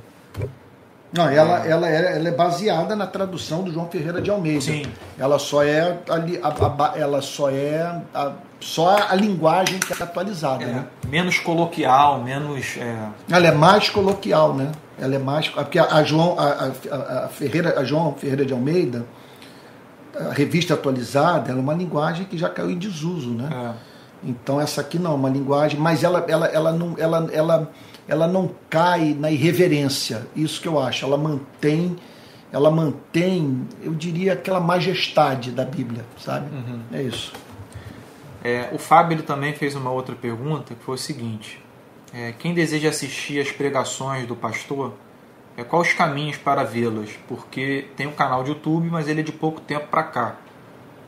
[1.14, 1.70] Não, ela, é.
[1.70, 4.60] Ela, é, ela é baseada na tradução do João Ferreira de Almeida.
[4.60, 4.82] Sim.
[5.16, 10.02] Ela só é a, a, a ela só é a, só a linguagem que é
[10.02, 10.86] atualizada, é, né?
[11.08, 12.76] Menos coloquial, menos.
[12.78, 13.08] É...
[13.30, 14.72] Ela é mais coloquial, né?
[14.98, 15.48] Ela é mais.
[15.48, 19.06] Porque a, João, a, a, a, Ferreira, a João Ferreira de Almeida,
[20.18, 23.48] a revista atualizada, ela é uma linguagem que já caiu em desuso, né?
[23.52, 23.94] É.
[24.28, 27.70] Então essa aqui não, é uma linguagem, mas ela, ela, ela, não, ela, ela, ela
[28.26, 30.26] não cai na irreverência.
[30.36, 31.04] Isso que eu acho.
[31.04, 31.96] Ela mantém,
[32.52, 36.54] ela mantém, eu diria, aquela majestade da Bíblia, sabe?
[36.54, 36.80] Uhum.
[36.92, 37.32] É isso.
[38.42, 41.62] É, o Fábio ele também fez uma outra pergunta que foi o seguinte:
[42.12, 44.92] é, quem deseja assistir as pregações do pastor,
[45.56, 47.10] é, quais os caminhos para vê-las?
[47.26, 50.36] Porque tem um canal de YouTube, mas ele é de pouco tempo para cá.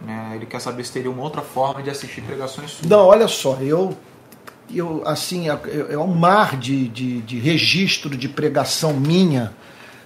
[0.00, 0.32] Né?
[0.34, 2.88] Ele quer saber se teria uma outra forma de assistir pregações suas.
[2.88, 3.96] Não, olha só, eu,
[4.74, 5.58] eu assim, é,
[5.90, 9.52] é um mar de, de, de registro de pregação minha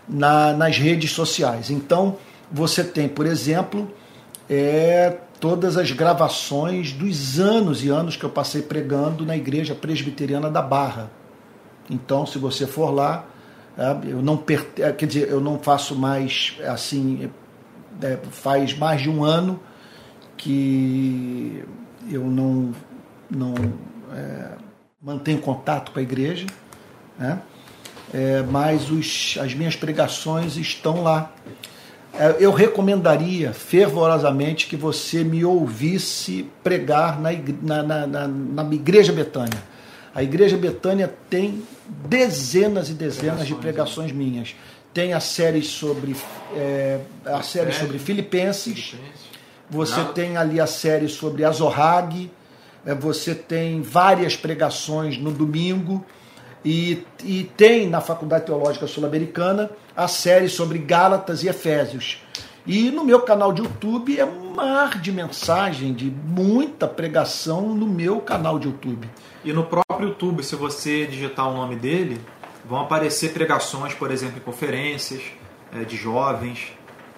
[0.09, 1.71] na, nas redes sociais.
[1.71, 2.17] Então,
[2.51, 3.91] você tem, por exemplo,
[4.49, 10.51] é, todas as gravações dos anos e anos que eu passei pregando na igreja presbiteriana
[10.51, 11.11] da Barra.
[11.89, 13.25] Então, se você for lá,
[13.79, 14.43] é, eu não
[14.79, 17.31] é, quer dizer, eu não faço mais assim,
[18.03, 19.61] é, faz mais de um ano
[20.37, 21.65] que
[22.11, 22.73] eu não
[23.31, 23.55] não
[24.15, 24.49] é,
[25.01, 26.47] mantenho contato com a igreja,
[27.19, 27.41] né?
[28.13, 31.33] É, mas os, as minhas pregações estão lá.
[32.13, 37.31] É, eu recomendaria fervorosamente que você me ouvisse pregar na,
[37.83, 39.63] na, na, na Igreja Betânia.
[40.13, 44.57] A Igreja Betânia tem dezenas e dezenas de pregações minhas.
[44.93, 46.17] Tem a série sobre
[46.57, 48.97] é, a série sobre Filipenses.
[49.71, 52.29] Você tem ali a série sobre Azorrague.
[52.91, 56.05] É, você tem várias pregações no domingo.
[56.65, 62.23] E, e tem na Faculdade Teológica Sul-Americana a série sobre Gálatas e Efésios.
[62.67, 67.87] E no meu canal de YouTube é um mar de mensagem, de muita pregação no
[67.87, 69.09] meu canal de YouTube.
[69.43, 72.21] E no próprio YouTube, se você digitar o nome dele,
[72.69, 75.23] vão aparecer pregações, por exemplo, em conferências
[75.73, 76.73] é, de jovens,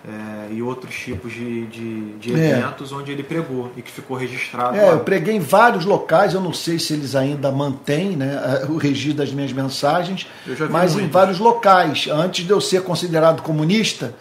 [0.06, 2.50] é, e outros tipos de, de, de é.
[2.50, 2.94] eventos é.
[2.94, 4.76] onde ele pregou e que ficou registrado.
[4.76, 4.92] É, lá.
[4.92, 9.18] eu preguei em vários locais, eu não sei se eles ainda mantêm né, o registro
[9.18, 10.26] das minhas mensagens,
[10.70, 11.08] mas muitos.
[11.08, 12.08] em vários locais.
[12.10, 14.14] Antes de eu ser considerado comunista,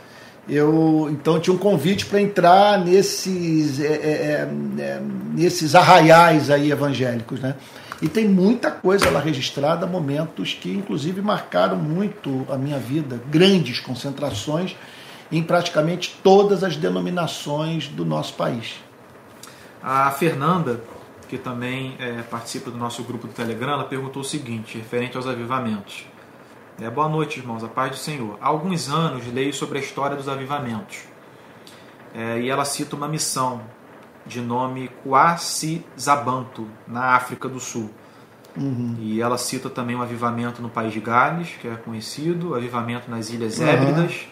[0.48, 5.02] eu então tinha um convite para entrar nesses, é, é, é,
[5.34, 7.56] nesses arraiais aí evangélicos, né?
[8.02, 13.80] E tem muita coisa lá registrada, momentos que inclusive marcaram muito a minha vida, grandes
[13.80, 14.76] concentrações
[15.32, 18.76] em praticamente todas as denominações do nosso país.
[19.82, 20.82] A Fernanda,
[21.28, 25.26] que também é, participa do nosso grupo do Telegram, ela perguntou o seguinte, referente aos
[25.26, 26.06] avivamentos.
[26.80, 28.38] É, boa noite, irmãos, a paz do Senhor.
[28.42, 31.04] Há alguns anos leio sobre a história dos avivamentos.
[32.14, 33.62] É, e ela cita uma missão
[34.26, 37.90] de nome Kwasi Zabanto, na África do Sul.
[38.58, 38.96] Uhum.
[39.00, 43.10] E ela cita também um avivamento no País de Gales, que é conhecido, o avivamento
[43.10, 44.28] nas Ilhas Hébridas, uhum.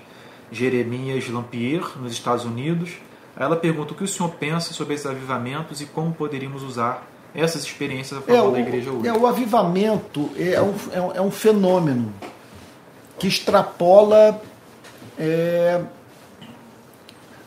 [0.51, 2.91] Jeremias Lampier, nos Estados Unidos.
[3.37, 7.63] Ela pergunta o que o senhor pensa sobre esses avivamentos e como poderíamos usar essas
[7.63, 9.07] experiências a favor é, o, da igreja hoje.
[9.07, 12.13] É, o avivamento é um, é um, é um fenômeno
[13.17, 14.41] que extrapola
[15.17, 15.81] é,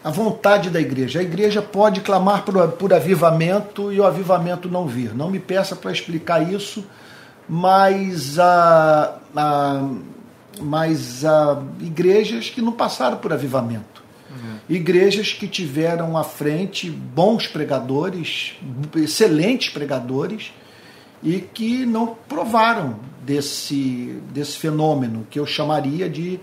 [0.04, 1.20] a vontade da igreja.
[1.20, 5.14] A igreja pode clamar por, por avivamento e o avivamento não vir.
[5.14, 6.84] Não me peça para explicar isso,
[7.48, 9.88] mas a, a,
[10.60, 14.02] mas a igrejas que não passaram por avivamento.
[14.30, 14.58] Uhum.
[14.68, 18.54] Igrejas que tiveram à frente bons pregadores,
[18.94, 20.52] excelentes pregadores,
[21.22, 26.40] e que não provaram desse, desse fenômeno que eu chamaria de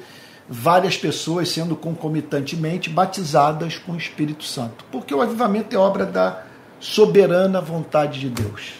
[0.47, 4.85] várias pessoas sendo concomitantemente batizadas com o Espírito Santo.
[4.91, 6.43] Porque o avivamento é obra da
[6.79, 8.73] soberana vontade de Deus.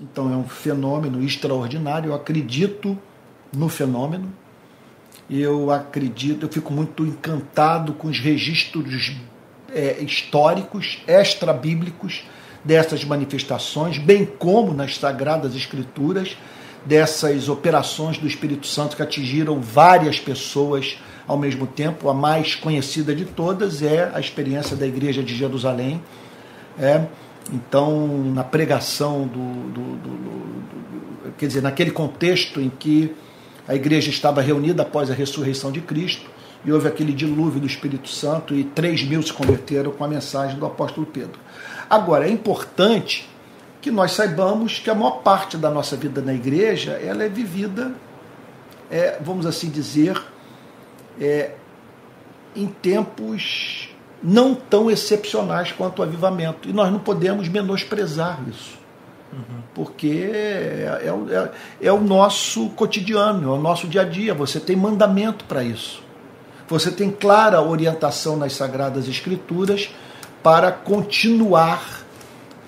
[0.00, 2.96] Então é um fenômeno extraordinário, eu acredito
[3.54, 4.32] no fenômeno.
[5.34, 9.16] Eu acredito, eu fico muito encantado com os registros
[9.74, 12.24] é, históricos, extra-bíblicos
[12.62, 16.36] dessas manifestações, bem como nas Sagradas Escrituras,
[16.84, 22.10] dessas operações do Espírito Santo que atingiram várias pessoas ao mesmo tempo.
[22.10, 26.02] A mais conhecida de todas é a experiência da Igreja de Jerusalém.
[26.78, 27.06] É,
[27.50, 33.14] então, na pregação do, do, do, do, quer dizer, naquele contexto em que
[33.66, 36.28] a igreja estava reunida após a ressurreição de Cristo
[36.64, 40.58] e houve aquele dilúvio do Espírito Santo e 3 mil se converteram com a mensagem
[40.58, 41.38] do apóstolo Pedro.
[41.88, 43.28] Agora, é importante
[43.80, 47.92] que nós saibamos que a maior parte da nossa vida na igreja ela é vivida,
[48.90, 50.20] é, vamos assim dizer,
[51.20, 51.52] é,
[52.54, 53.88] em tempos
[54.22, 56.68] não tão excepcionais quanto o avivamento.
[56.68, 58.81] E nós não podemos menosprezar isso.
[59.32, 59.62] Uhum.
[59.74, 61.50] Porque é, é, é,
[61.88, 64.34] é, o nosso cotidiano, é o nosso dia a dia.
[64.34, 66.02] Você tem mandamento para isso.
[66.68, 69.90] Você tem clara orientação nas Sagradas Escrituras
[70.42, 72.02] para continuar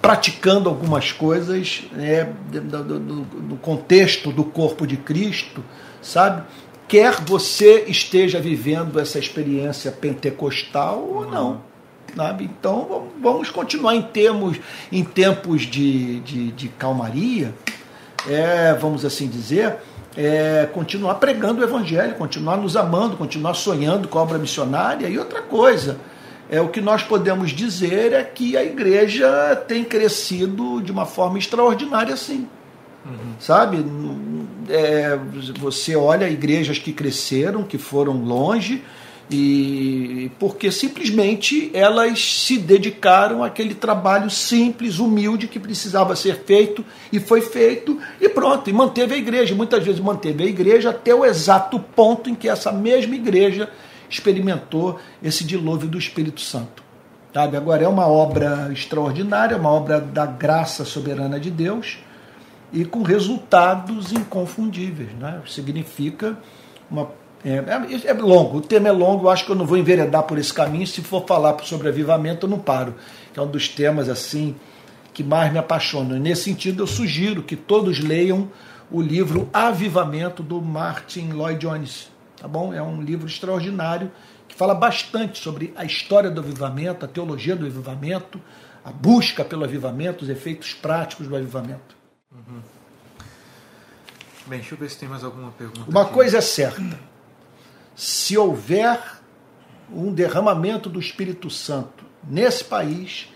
[0.00, 5.64] praticando algumas coisas né, no contexto do corpo de Cristo,
[6.02, 6.42] sabe?
[6.86, 11.30] Quer você esteja vivendo essa experiência pentecostal ou uhum.
[11.30, 11.73] não.
[12.16, 12.44] Sabe?
[12.44, 14.58] Então vamos continuar em termos
[14.92, 17.54] em tempos de, de, de calmaria,
[18.28, 19.76] é, vamos assim dizer,
[20.16, 25.18] é, continuar pregando o evangelho, continuar nos amando, continuar sonhando com a obra missionária e
[25.18, 25.98] outra coisa
[26.50, 31.38] é, o que nós podemos dizer é que a igreja tem crescido de uma forma
[31.38, 32.46] extraordinária, sim.
[33.04, 33.34] Uhum.
[33.38, 33.84] Sabe?
[34.68, 35.18] É,
[35.58, 38.84] você olha igrejas que cresceram, que foram longe,
[39.30, 47.18] e porque simplesmente elas se dedicaram àquele trabalho simples, humilde que precisava ser feito e
[47.18, 49.54] foi feito e pronto, e manteve a igreja.
[49.54, 53.70] Muitas vezes manteve a igreja até o exato ponto em que essa mesma igreja
[54.08, 56.82] experimentou esse dilúvio do Espírito Santo.
[57.32, 57.56] Sabe?
[57.56, 61.98] Agora é uma obra extraordinária, uma obra da graça soberana de Deus
[62.72, 65.10] e com resultados inconfundíveis.
[65.18, 65.40] Né?
[65.46, 66.38] Significa
[66.90, 67.08] uma.
[67.44, 70.22] É, é, é longo, o tema é longo, eu acho que eu não vou enveredar
[70.22, 70.86] por esse caminho.
[70.86, 72.94] Se for falar sobre avivamento, eu não paro.
[73.36, 74.54] É um dos temas assim
[75.12, 76.18] que mais me apaixonam.
[76.18, 78.48] Nesse sentido, eu sugiro que todos leiam
[78.90, 82.14] o livro Avivamento do Martin Lloyd Jones
[82.44, 82.74] tá bom?
[82.74, 84.12] É um livro extraordinário
[84.46, 88.38] que fala bastante sobre a história do avivamento, a teologia do avivamento,
[88.84, 91.96] a busca pelo avivamento, os efeitos práticos do avivamento.
[92.30, 92.60] Uhum.
[94.46, 95.90] Bem, deixa eu ver se tem mais alguma pergunta.
[95.90, 96.12] Uma aqui.
[96.12, 97.00] coisa é certa:
[97.94, 99.00] se houver
[99.92, 103.28] um derramamento do Espírito Santo nesse país,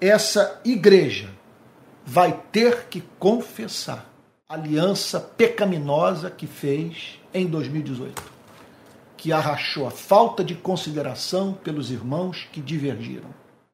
[0.00, 1.30] essa igreja
[2.04, 4.10] vai ter que confessar
[4.48, 8.34] a aliança pecaminosa que fez em 2018
[9.24, 13.30] que arrachou a falta de consideração pelos irmãos que divergiram.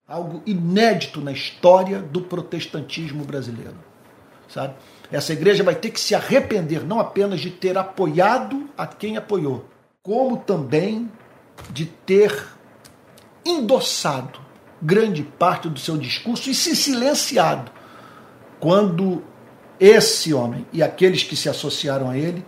[0.07, 3.75] Algo inédito na história do protestantismo brasileiro.
[4.47, 4.75] Sabe?
[5.11, 9.65] Essa igreja vai ter que se arrepender não apenas de ter apoiado a quem apoiou,
[10.03, 11.11] como também
[11.71, 12.49] de ter
[13.45, 14.41] endossado
[14.81, 17.71] grande parte do seu discurso e se silenciado
[18.59, 19.23] quando
[19.79, 22.45] esse homem e aqueles que se associaram a ele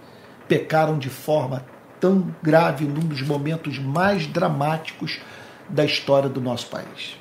[0.49, 1.65] pecaram de forma
[2.01, 5.21] tão grave num dos momentos mais dramáticos
[5.69, 7.17] da história do nosso país.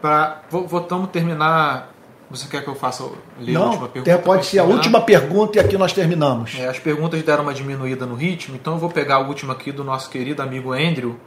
[0.00, 1.91] Pra, vamos terminar.
[2.32, 3.04] Você quer que eu faça
[3.38, 4.18] ler Não, a última pergunta?
[4.18, 6.56] Pode ser a última pergunta e aqui nós terminamos.
[6.58, 9.70] É, as perguntas deram uma diminuída no ritmo, então eu vou pegar a última aqui
[9.70, 11.20] do nosso querido amigo Andrew,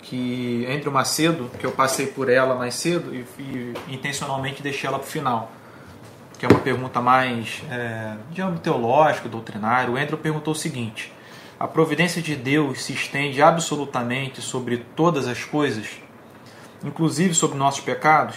[0.00, 4.98] que Andrew Macedo, que eu passei por ela mais cedo e, e intencionalmente deixei ela
[4.98, 5.52] para o final
[6.38, 11.12] que é uma pergunta mais é, de âmbito teológico, doutrinário, o Andrew perguntou o seguinte:
[11.58, 15.88] a providência de Deus se estende absolutamente sobre todas as coisas,
[16.84, 18.36] inclusive sobre nossos pecados?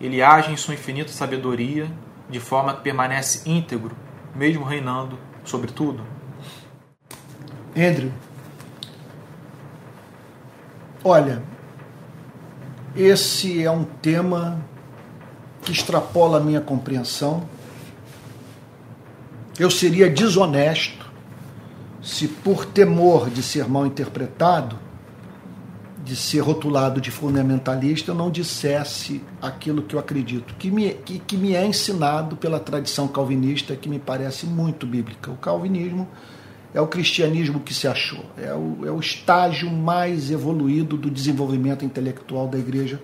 [0.00, 1.90] Ele age em sua infinita sabedoria
[2.28, 3.96] de forma que permanece íntegro,
[4.34, 6.04] mesmo reinando sobre tudo?
[7.76, 8.12] Andrew,
[11.02, 11.42] olha,
[12.96, 14.64] esse é um tema
[15.62, 17.48] que extrapola a minha compreensão.
[19.58, 21.04] Eu seria desonesto
[22.02, 24.78] se, por temor de ser mal interpretado,
[26.04, 31.18] de ser rotulado de fundamentalista, eu não dissesse aquilo que eu acredito, que me, que,
[31.18, 35.30] que me é ensinado pela tradição calvinista, que me parece muito bíblica.
[35.30, 36.06] O calvinismo
[36.74, 41.84] é o cristianismo que se achou, é o, é o estágio mais evoluído do desenvolvimento
[41.84, 43.00] intelectual da igreja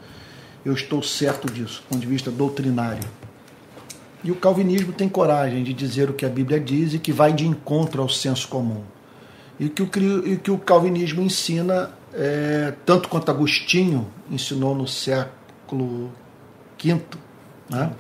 [0.64, 3.05] eu estou certo disso, do ponto de vista doutrinário.
[4.22, 7.32] E o calvinismo tem coragem de dizer o que a Bíblia diz e que vai
[7.32, 8.82] de encontro ao senso comum.
[9.59, 16.11] E que o, e que o calvinismo ensina, é, tanto quanto Agostinho ensinou no século
[16.83, 17.01] V,
[17.69, 17.93] né,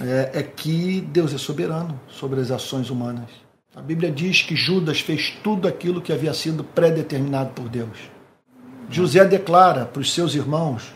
[0.00, 3.28] é, é que Deus é soberano sobre as ações humanas.
[3.74, 7.98] A Bíblia diz que Judas fez tudo aquilo que havia sido predeterminado por Deus.
[8.90, 10.92] José declara para os seus irmãos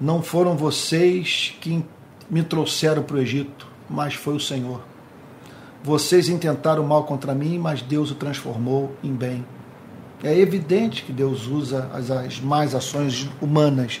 [0.00, 1.84] não foram vocês que
[2.30, 4.82] me trouxeram para o Egito, mas foi o Senhor.
[5.82, 9.44] Vocês intentaram mal contra mim, mas Deus o transformou em bem.
[10.22, 14.00] É evidente que Deus usa as, as más ações humanas.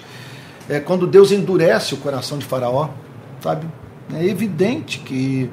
[0.68, 2.90] É quando Deus endurece o coração de Faraó,
[3.40, 3.66] sabe?
[4.14, 5.50] É evidente que,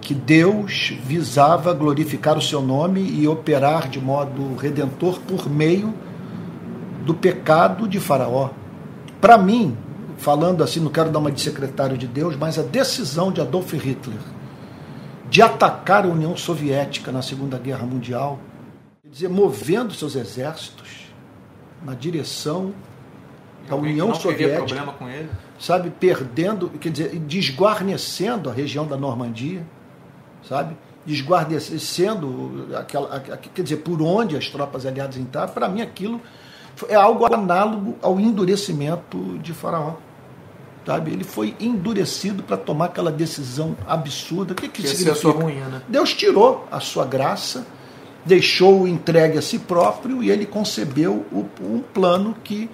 [0.00, 5.92] que Deus visava glorificar o seu nome e operar de modo redentor por meio
[7.04, 8.50] do pecado de Faraó.
[9.20, 9.76] Para mim,
[10.18, 13.72] falando assim, não quero dar uma de secretário de Deus, mas a decisão de Adolf
[13.72, 14.18] Hitler
[15.30, 18.38] de atacar a União Soviética na Segunda Guerra Mundial,
[19.10, 21.06] dizer, movendo seus exércitos
[21.82, 22.74] na direção
[23.68, 24.84] da União Soviética,
[25.58, 29.64] sabe, perdendo, quer dizer, desguarnecendo a região da Normandia,
[30.46, 36.20] sabe, desguarnecendo aquela, quer dizer, por onde as tropas aliadas entraram, para mim aquilo
[36.88, 39.94] é algo análogo ao endurecimento de Faraó.
[40.86, 41.10] Sabe?
[41.10, 44.52] Ele foi endurecido para tomar aquela decisão absurda.
[44.52, 45.28] O que, que, que significa?
[45.28, 45.82] Ruim, né?
[45.86, 47.66] Deus tirou a sua graça,
[48.28, 52.70] deixou-o entregue a si próprio e ele concebeu um plano que,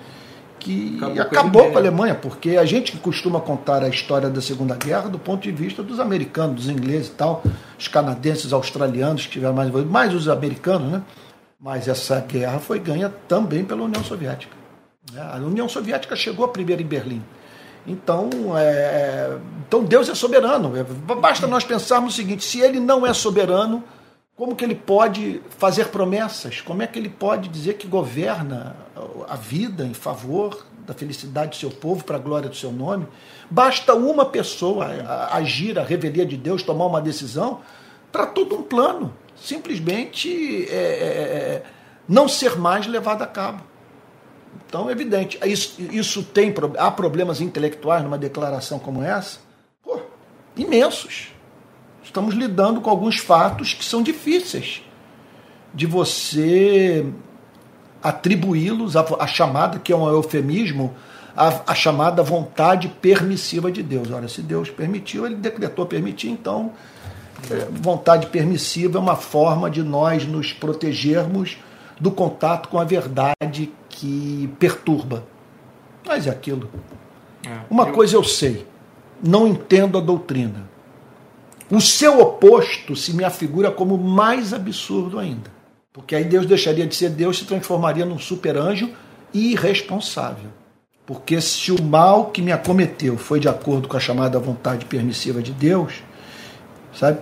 [0.59, 4.75] que acabou, acabou com a Alemanha, porque a gente costuma contar a história da Segunda
[4.75, 7.43] Guerra do ponto de vista dos americanos, dos ingleses e tal,
[7.79, 11.03] os canadenses, australianos que tiveram mais envolvidos, mais os americanos, né?
[11.61, 14.55] Mas essa guerra foi ganha também pela União Soviética.
[15.17, 17.23] A União Soviética chegou primeiro em Berlim.
[17.87, 19.37] Então, é,
[19.67, 20.73] então Deus é soberano.
[21.21, 23.85] Basta nós pensarmos o seguinte: se Ele não é soberano,
[24.37, 26.61] como que Ele pode fazer promessas?
[26.61, 28.76] Como é que Ele pode dizer que governa
[29.28, 33.06] a vida em favor da felicidade do seu povo para a glória do seu nome?
[33.51, 34.86] Basta uma pessoa
[35.31, 37.61] agir a revelia de Deus, tomar uma decisão
[38.11, 41.62] para todo um plano simplesmente é, é, é,
[42.09, 43.62] não ser mais levado a cabo.
[44.66, 49.39] Então, é evidente, isso, isso tem há problemas intelectuais numa declaração como essa?
[49.82, 50.01] Pô,
[50.56, 51.34] imensos.
[52.15, 54.82] Estamos lidando com alguns fatos que são difíceis
[55.74, 57.05] de você
[58.01, 60.95] atribuí-los à, chamada, que é um eufemismo,
[61.36, 64.12] a, a, chamada vontade permissiva de Deus.
[64.12, 66.70] Ora, se Deus permitiu, ele decretou permitir, então
[67.73, 71.59] vontade permissiva é uma forma de nós nos protegermos
[71.99, 75.24] do contato com a verdade que perturba.
[76.07, 76.70] Mas é aquilo.
[77.45, 77.93] É, uma eu...
[77.93, 78.65] coisa eu sei,
[79.20, 80.74] não entendo a doutrina.
[81.70, 85.53] O seu oposto se me afigura como mais absurdo ainda.
[85.93, 88.91] Porque aí Deus deixaria de ser Deus e se transformaria num super-anjo
[89.32, 90.51] irresponsável.
[91.07, 95.43] Porque se o mal que me acometeu foi de acordo com a chamada vontade permissiva
[95.43, 96.03] de Deus,
[96.93, 97.20] sabe?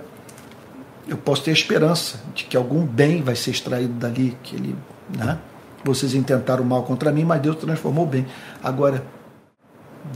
[1.08, 4.76] eu posso ter esperança de que algum bem vai ser extraído dali, que ele,
[5.16, 5.38] né?
[5.84, 8.24] Vocês intentaram o mal contra mim, mas Deus transformou bem.
[8.62, 9.04] Agora,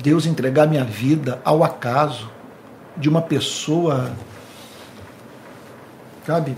[0.01, 2.31] Deus entregar minha vida ao acaso
[2.97, 4.13] de uma pessoa,
[6.27, 6.55] sabe,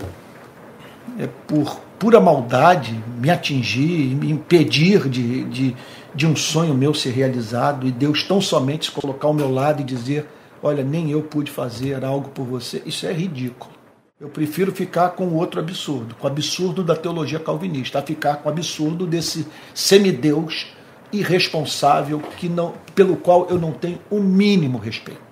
[1.17, 5.75] é por pura maldade me atingir, me impedir de, de,
[6.15, 9.81] de um sonho meu ser realizado e Deus tão somente se colocar ao meu lado
[9.81, 10.25] e dizer:
[10.63, 12.81] Olha, nem eu pude fazer algo por você.
[12.85, 13.71] Isso é ridículo.
[14.19, 18.49] Eu prefiro ficar com outro absurdo, com o absurdo da teologia calvinista, a ficar com
[18.49, 20.67] o absurdo desse semideus
[21.11, 25.28] irresponsável que não, pelo qual eu não tenho o mínimo respeito.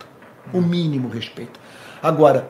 [0.53, 1.59] O mínimo respeito.
[2.01, 2.49] Agora,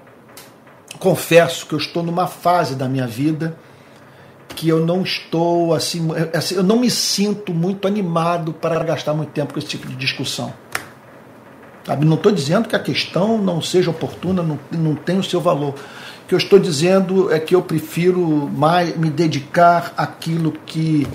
[1.00, 3.58] confesso que eu estou numa fase da minha vida
[4.58, 9.30] que eu não estou assim, assim, eu não me sinto muito animado para gastar muito
[9.30, 10.52] tempo com esse tipo de discussão.
[12.04, 15.76] Não estou dizendo que a questão não seja oportuna, não, não tem o seu valor.
[16.24, 18.20] O que eu estou dizendo é que eu prefiro
[18.50, 21.08] mais me dedicar àquilo que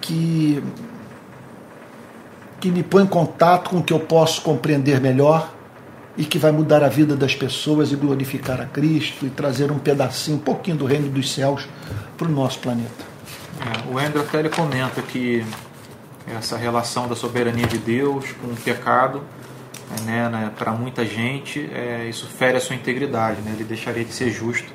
[0.00, 0.62] que
[2.60, 5.52] que me põe em contato com o que eu posso compreender melhor
[6.16, 9.78] e que vai mudar a vida das pessoas e glorificar a Cristo e trazer um
[9.78, 11.68] pedacinho, um pouquinho do reino dos céus
[12.16, 13.04] para o nosso planeta.
[13.60, 15.44] É, o Andrew até ele comenta que
[16.26, 19.22] essa relação da soberania de Deus com o pecado,
[20.04, 23.40] né, né para muita gente, é, isso fere a sua integridade.
[23.42, 23.52] Né?
[23.54, 24.72] Ele deixaria de ser justo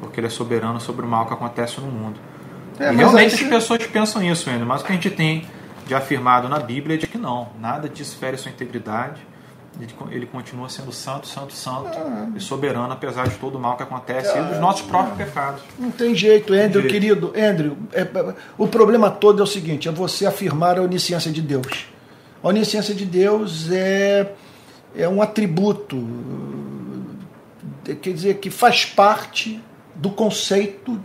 [0.00, 2.18] porque ele é soberano sobre o mal que acontece no mundo.
[2.78, 5.46] É, realmente as pessoas pensam isso, Andrew, mas o que a gente tem
[5.90, 9.20] de afirmado na Bíblia é de que não, nada disso fere sua integridade
[10.10, 12.28] ele continua sendo santo, santo, santo ah.
[12.36, 15.62] e soberano, apesar de todo o mal que acontece ah, e dos nossos próprios pecados.
[15.78, 16.88] Não tem jeito, Andrew, jeito.
[16.88, 17.32] querido.
[17.34, 18.06] Andrew, é,
[18.58, 21.86] o problema todo é o seguinte: é você afirmar a onisciência de Deus.
[22.42, 24.32] A onisciência de Deus é,
[24.94, 26.06] é um atributo,
[28.02, 29.62] quer dizer, que faz parte
[29.94, 31.00] do conceito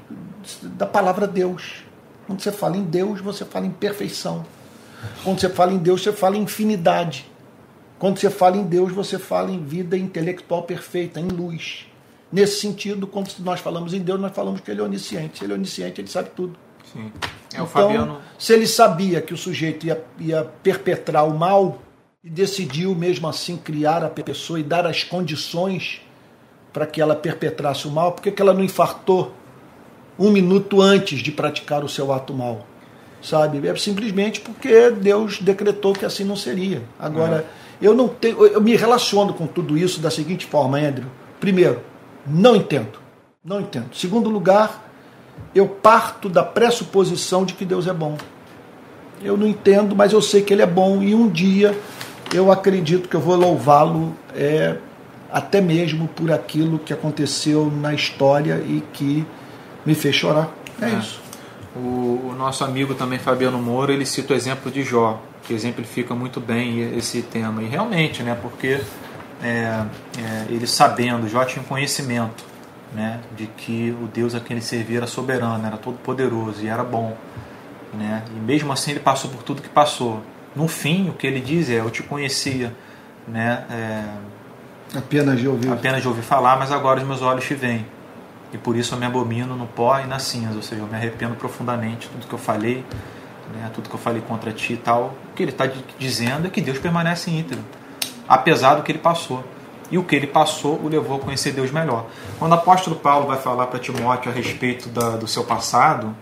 [0.64, 1.86] da palavra Deus.
[2.28, 4.46] Quando você fala em Deus, você fala em perfeição.
[5.24, 7.30] Quando você fala em Deus, você fala em infinidade.
[7.98, 11.88] Quando você fala em Deus, você fala em vida intelectual perfeita, em luz.
[12.32, 15.40] Nesse sentido, quando nós falamos em Deus, nós falamos que ele é onisciente.
[15.40, 16.58] Se ele é onisciente, ele sabe tudo.
[16.92, 17.12] Sim.
[17.22, 18.20] É, então, Fabiano...
[18.38, 21.80] se ele sabia que o sujeito ia, ia perpetrar o mal
[22.24, 26.02] e decidiu mesmo assim criar a pessoa e dar as condições
[26.74, 29.34] para que ela perpetrasse o mal, por que, que ela não infartou
[30.20, 32.66] um minuto antes de praticar o seu ato mal?
[33.26, 33.68] Sabe?
[33.68, 36.84] É simplesmente porque Deus decretou que assim não seria.
[37.00, 37.46] Agora.
[37.62, 41.08] É eu não tenho, eu me relaciono com tudo isso da seguinte forma, Andrew.
[41.40, 41.82] Primeiro,
[42.26, 43.00] não entendo.
[43.44, 43.94] Não entendo.
[43.94, 44.90] Segundo lugar,
[45.54, 48.18] eu parto da pressuposição de que Deus é bom.
[49.22, 51.78] Eu não entendo, mas eu sei que Ele é bom e um dia
[52.34, 54.78] eu acredito que eu vou louvá-lo é,
[55.32, 59.26] até mesmo por aquilo que aconteceu na história e que
[59.86, 60.50] me fez chorar.
[60.82, 60.94] É, é.
[60.96, 61.25] isso.
[61.76, 66.16] O, o, nosso amigo também, Fabiano Moura, ele cita o exemplo de Jó que exemplifica
[66.16, 67.62] muito bem esse tema.
[67.62, 68.80] E realmente, né, porque
[69.44, 69.84] é,
[70.18, 72.44] é, ele sabendo, Jó tinha um conhecimento
[72.94, 76.68] né, de que o Deus a quem ele servia era soberano, era todo poderoso e
[76.68, 77.16] era bom.
[77.94, 78.24] Né?
[78.36, 80.22] E mesmo assim ele passou por tudo que passou.
[80.56, 82.74] No fim, o que ele diz é: Eu te conhecia
[83.28, 85.72] né, é, apenas, de ouvir.
[85.72, 87.86] apenas de ouvir falar, mas agora os meus olhos te veem.
[88.56, 90.96] E por isso eu me abomino no pó e nas cinzas, ou seja, eu me
[90.96, 92.86] arrependo profundamente de tudo que eu falei,
[93.54, 95.70] né, tudo que eu falei contra ti e tal, o que ele está
[96.00, 97.66] dizendo é que Deus permanece íntegro,
[98.26, 99.44] apesar do que ele passou.
[99.92, 102.06] E o que ele passou o levou a conhecer Deus melhor.
[102.40, 106.16] Quando o apóstolo Paulo vai falar para Timóteo a respeito da, do seu passado,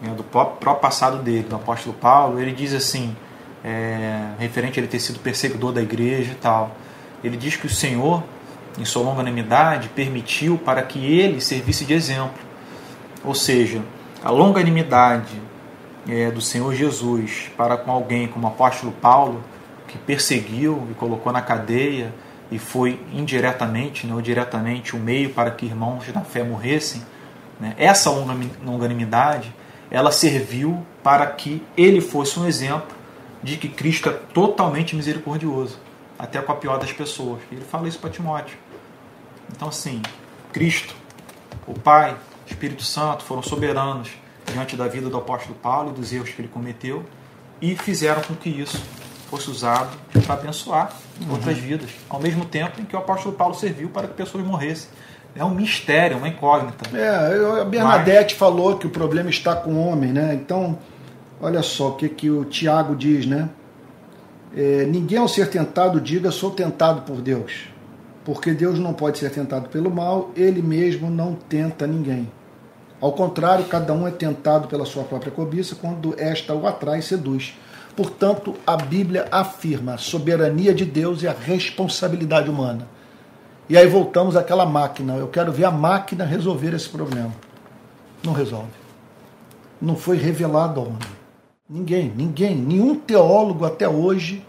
[0.00, 3.14] né, do próprio passado dele, do apóstolo Paulo, ele diz assim,
[3.62, 6.74] é, referente a ele ter sido perseguidor da igreja e tal,
[7.22, 8.22] ele diz que o Senhor,
[8.78, 12.38] em sua longanimidade, permitiu para que ele servisse de exemplo.
[13.24, 13.82] Ou seja,
[14.22, 15.40] a longanimidade
[16.08, 19.42] é, do Senhor Jesus para com alguém como o apóstolo Paulo,
[19.88, 22.12] que perseguiu e colocou na cadeia
[22.50, 27.02] e foi indiretamente né, ou diretamente o um meio para que irmãos da fé morressem,
[27.60, 29.52] né, essa longanimidade
[29.90, 32.94] ela serviu para que ele fosse um exemplo
[33.42, 35.78] de que Cristo é totalmente misericordioso,
[36.18, 37.40] até com a pior das pessoas.
[37.52, 38.58] Ele fala isso para Timóteo.
[39.54, 40.02] Então, assim,
[40.52, 40.94] Cristo,
[41.66, 44.10] o Pai, o Espírito Santo foram soberanos
[44.52, 47.04] diante da vida do apóstolo Paulo e dos erros que ele cometeu
[47.60, 48.82] e fizeram com que isso
[49.28, 51.32] fosse usado para abençoar uhum.
[51.32, 54.88] outras vidas, ao mesmo tempo em que o apóstolo Paulo serviu para que pessoas morressem.
[55.34, 56.96] É um mistério, uma incógnita.
[56.96, 58.38] É, a Bernadette Mas...
[58.38, 60.32] falou que o problema está com o homem, né?
[60.32, 60.78] Então,
[61.40, 63.50] olha só o que, que o Tiago diz, né?
[64.56, 67.68] É, ninguém ao ser tentado diga sou tentado por Deus,
[68.26, 72.28] porque Deus não pode ser tentado pelo mal, ele mesmo não tenta ninguém.
[73.00, 77.02] Ao contrário, cada um é tentado pela sua própria cobiça quando esta o atrai e
[77.02, 77.56] seduz.
[77.94, 82.88] Portanto, a Bíblia afirma a soberania de Deus e a responsabilidade humana.
[83.68, 85.14] E aí voltamos àquela máquina.
[85.14, 87.32] Eu quero ver a máquina resolver esse problema.
[88.24, 88.66] Não resolve.
[89.80, 90.98] Não foi revelado ao homem.
[91.70, 94.44] Ninguém, ninguém, nenhum teólogo até hoje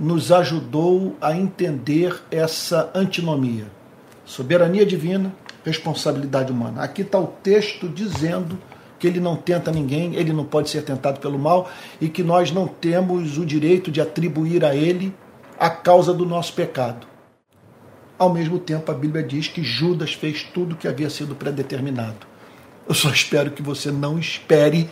[0.00, 3.66] nos ajudou a entender essa antinomia.
[4.24, 5.32] Soberania divina,
[5.64, 6.82] responsabilidade humana.
[6.82, 8.58] Aqui está o texto dizendo
[8.98, 11.70] que ele não tenta ninguém, ele não pode ser tentado pelo mal
[12.00, 15.14] e que nós não temos o direito de atribuir a ele
[15.58, 17.06] a causa do nosso pecado.
[18.18, 22.26] Ao mesmo tempo, a Bíblia diz que Judas fez tudo que havia sido predeterminado.
[22.88, 24.90] Eu só espero que você não espere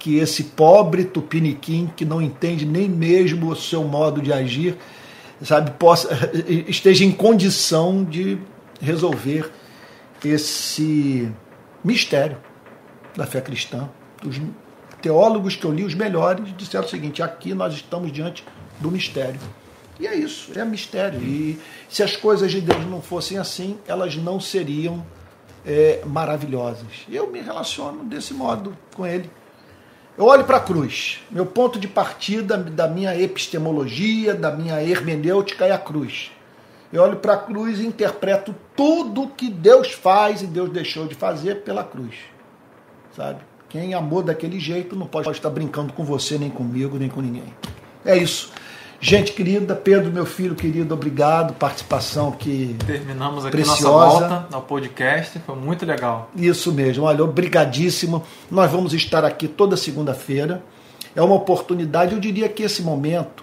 [0.00, 4.76] que esse pobre tupiniquim, que não entende nem mesmo o seu modo de agir,
[5.42, 6.08] sabe, possa,
[6.66, 8.38] esteja em condição de
[8.80, 9.52] resolver
[10.24, 11.30] esse
[11.84, 12.38] mistério
[13.14, 13.90] da fé cristã.
[14.26, 14.40] Os
[15.02, 18.42] teólogos que eu li, os melhores, disseram o seguinte: aqui nós estamos diante
[18.80, 19.40] do mistério.
[19.98, 21.20] E é isso, é mistério.
[21.20, 21.58] E
[21.90, 25.04] se as coisas de Deus não fossem assim, elas não seriam
[25.66, 27.04] é, maravilhosas.
[27.06, 29.30] Eu me relaciono desse modo com ele.
[30.20, 31.18] Eu olho para a cruz.
[31.30, 36.30] Meu ponto de partida da minha epistemologia, da minha hermenêutica é a cruz.
[36.92, 41.14] Eu olho para a cruz e interpreto tudo que Deus faz e Deus deixou de
[41.14, 42.16] fazer pela cruz.
[43.16, 43.40] Sabe?
[43.70, 47.54] Quem amou daquele jeito não pode estar brincando com você, nem comigo, nem com ninguém.
[48.04, 48.52] É isso.
[49.02, 51.54] Gente querida, Pedro, meu filho querido, obrigado.
[51.54, 52.76] Participação que.
[52.86, 53.82] Terminamos aqui preciosa.
[53.88, 56.30] nossa volta ao podcast, foi muito legal.
[56.36, 58.22] Isso mesmo, olha, obrigadíssimo.
[58.50, 60.62] Nós vamos estar aqui toda segunda-feira.
[61.16, 63.42] É uma oportunidade, eu diria que esse momento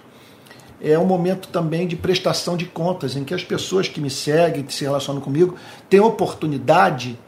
[0.80, 4.62] é um momento também de prestação de contas, em que as pessoas que me seguem,
[4.62, 5.56] que se relacionam comigo,
[5.90, 7.18] têm oportunidade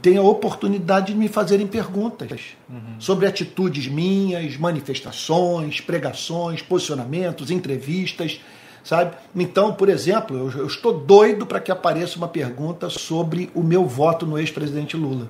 [0.00, 2.98] tem a oportunidade de me fazerem perguntas uhum.
[2.98, 8.40] sobre atitudes minhas, manifestações, pregações, posicionamentos, entrevistas,
[8.84, 9.16] sabe?
[9.34, 13.86] Então, por exemplo, eu, eu estou doido para que apareça uma pergunta sobre o meu
[13.86, 15.28] voto no ex-presidente Lula.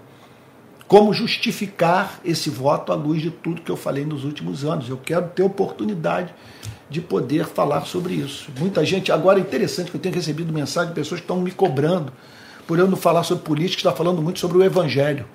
[0.87, 4.91] Como justificar esse voto à luz de tudo que eu falei nos últimos anos?
[4.91, 6.35] Eu quero ter oportunidade
[6.91, 8.51] de poder falar sobre isso.
[8.59, 11.51] Muita gente, agora é interessante que eu tenho recebido mensagem de pessoas que estão me
[11.51, 12.12] cobrando
[12.66, 15.26] por eu não falar sobre política, está falando muito sobre o Evangelho.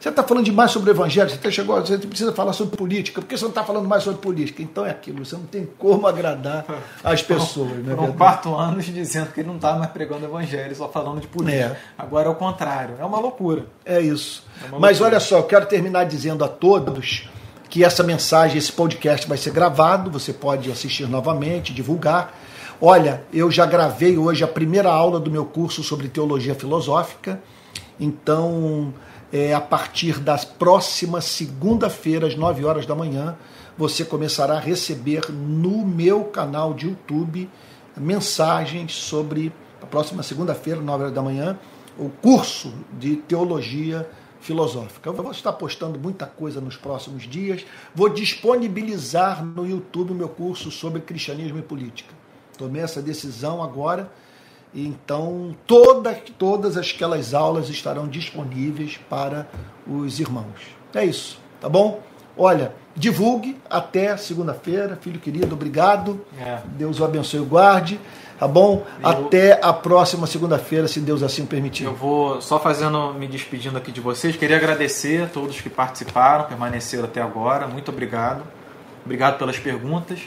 [0.00, 3.20] Você está falando demais sobre o Evangelho, você, tá chegou, você precisa falar sobre política,
[3.20, 4.62] por que você não está falando mais sobre política?
[4.62, 6.64] Então é aquilo, você não tem como agradar
[7.04, 7.70] as pessoas.
[7.70, 11.26] Foram, foram quatro anos dizendo que ele não está mais pregando Evangelho, só falando de
[11.26, 11.76] política.
[11.76, 12.02] É.
[12.02, 13.66] Agora é o contrário, é uma loucura.
[13.84, 14.42] É isso.
[14.64, 17.28] É Mas olha só, eu quero terminar dizendo a todos
[17.68, 22.39] que essa mensagem, esse podcast vai ser gravado, você pode assistir novamente, divulgar.
[22.82, 27.38] Olha, eu já gravei hoje a primeira aula do meu curso sobre teologia filosófica,
[28.00, 28.94] então
[29.30, 33.36] é, a partir da próxima segunda-feira, às 9 horas da manhã,
[33.76, 37.50] você começará a receber no meu canal de YouTube
[37.94, 39.52] mensagens sobre
[39.82, 41.58] a próxima segunda-feira, 9 horas da manhã,
[41.98, 44.08] o curso de teologia
[44.40, 45.10] filosófica.
[45.10, 47.62] Eu vou estar postando muita coisa nos próximos dias.
[47.94, 52.19] Vou disponibilizar no YouTube o meu curso sobre cristianismo e política.
[52.60, 54.12] Tomei essa decisão agora.
[54.74, 59.48] Então, toda, todas aquelas aulas estarão disponíveis para
[59.86, 60.76] os irmãos.
[60.94, 62.02] É isso, tá bom?
[62.36, 66.20] Olha, divulgue até segunda-feira, filho querido, obrigado.
[66.38, 66.58] É.
[66.76, 67.98] Deus o abençoe e guarde.
[68.38, 68.84] Tá bom?
[69.02, 71.84] Eu, até a próxima segunda-feira, se Deus assim permitir.
[71.84, 74.36] Eu vou só fazendo, me despedindo aqui de vocês.
[74.36, 77.66] Queria agradecer a todos que participaram, permaneceram até agora.
[77.66, 78.42] Muito obrigado.
[79.04, 80.20] Obrigado pelas perguntas.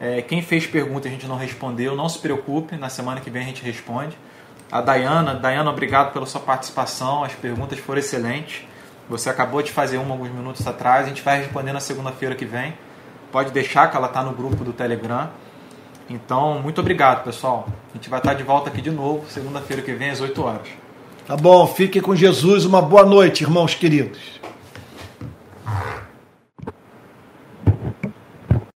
[0.00, 3.42] É, quem fez pergunta a gente não respondeu, não se preocupe, na semana que vem
[3.42, 4.16] a gente responde.
[4.70, 8.64] A Dayana, Dayana, obrigado pela sua participação, as perguntas foram excelentes.
[9.08, 12.44] Você acabou de fazer uma alguns minutos atrás, a gente vai responder na segunda-feira que
[12.44, 12.74] vem.
[13.32, 15.30] Pode deixar que ela está no grupo do Telegram.
[16.08, 17.66] Então, muito obrigado, pessoal.
[17.92, 20.68] A gente vai estar de volta aqui de novo, segunda-feira que vem, às 8 horas.
[21.26, 22.64] Tá bom, fique com Jesus.
[22.64, 24.18] Uma boa noite, irmãos queridos.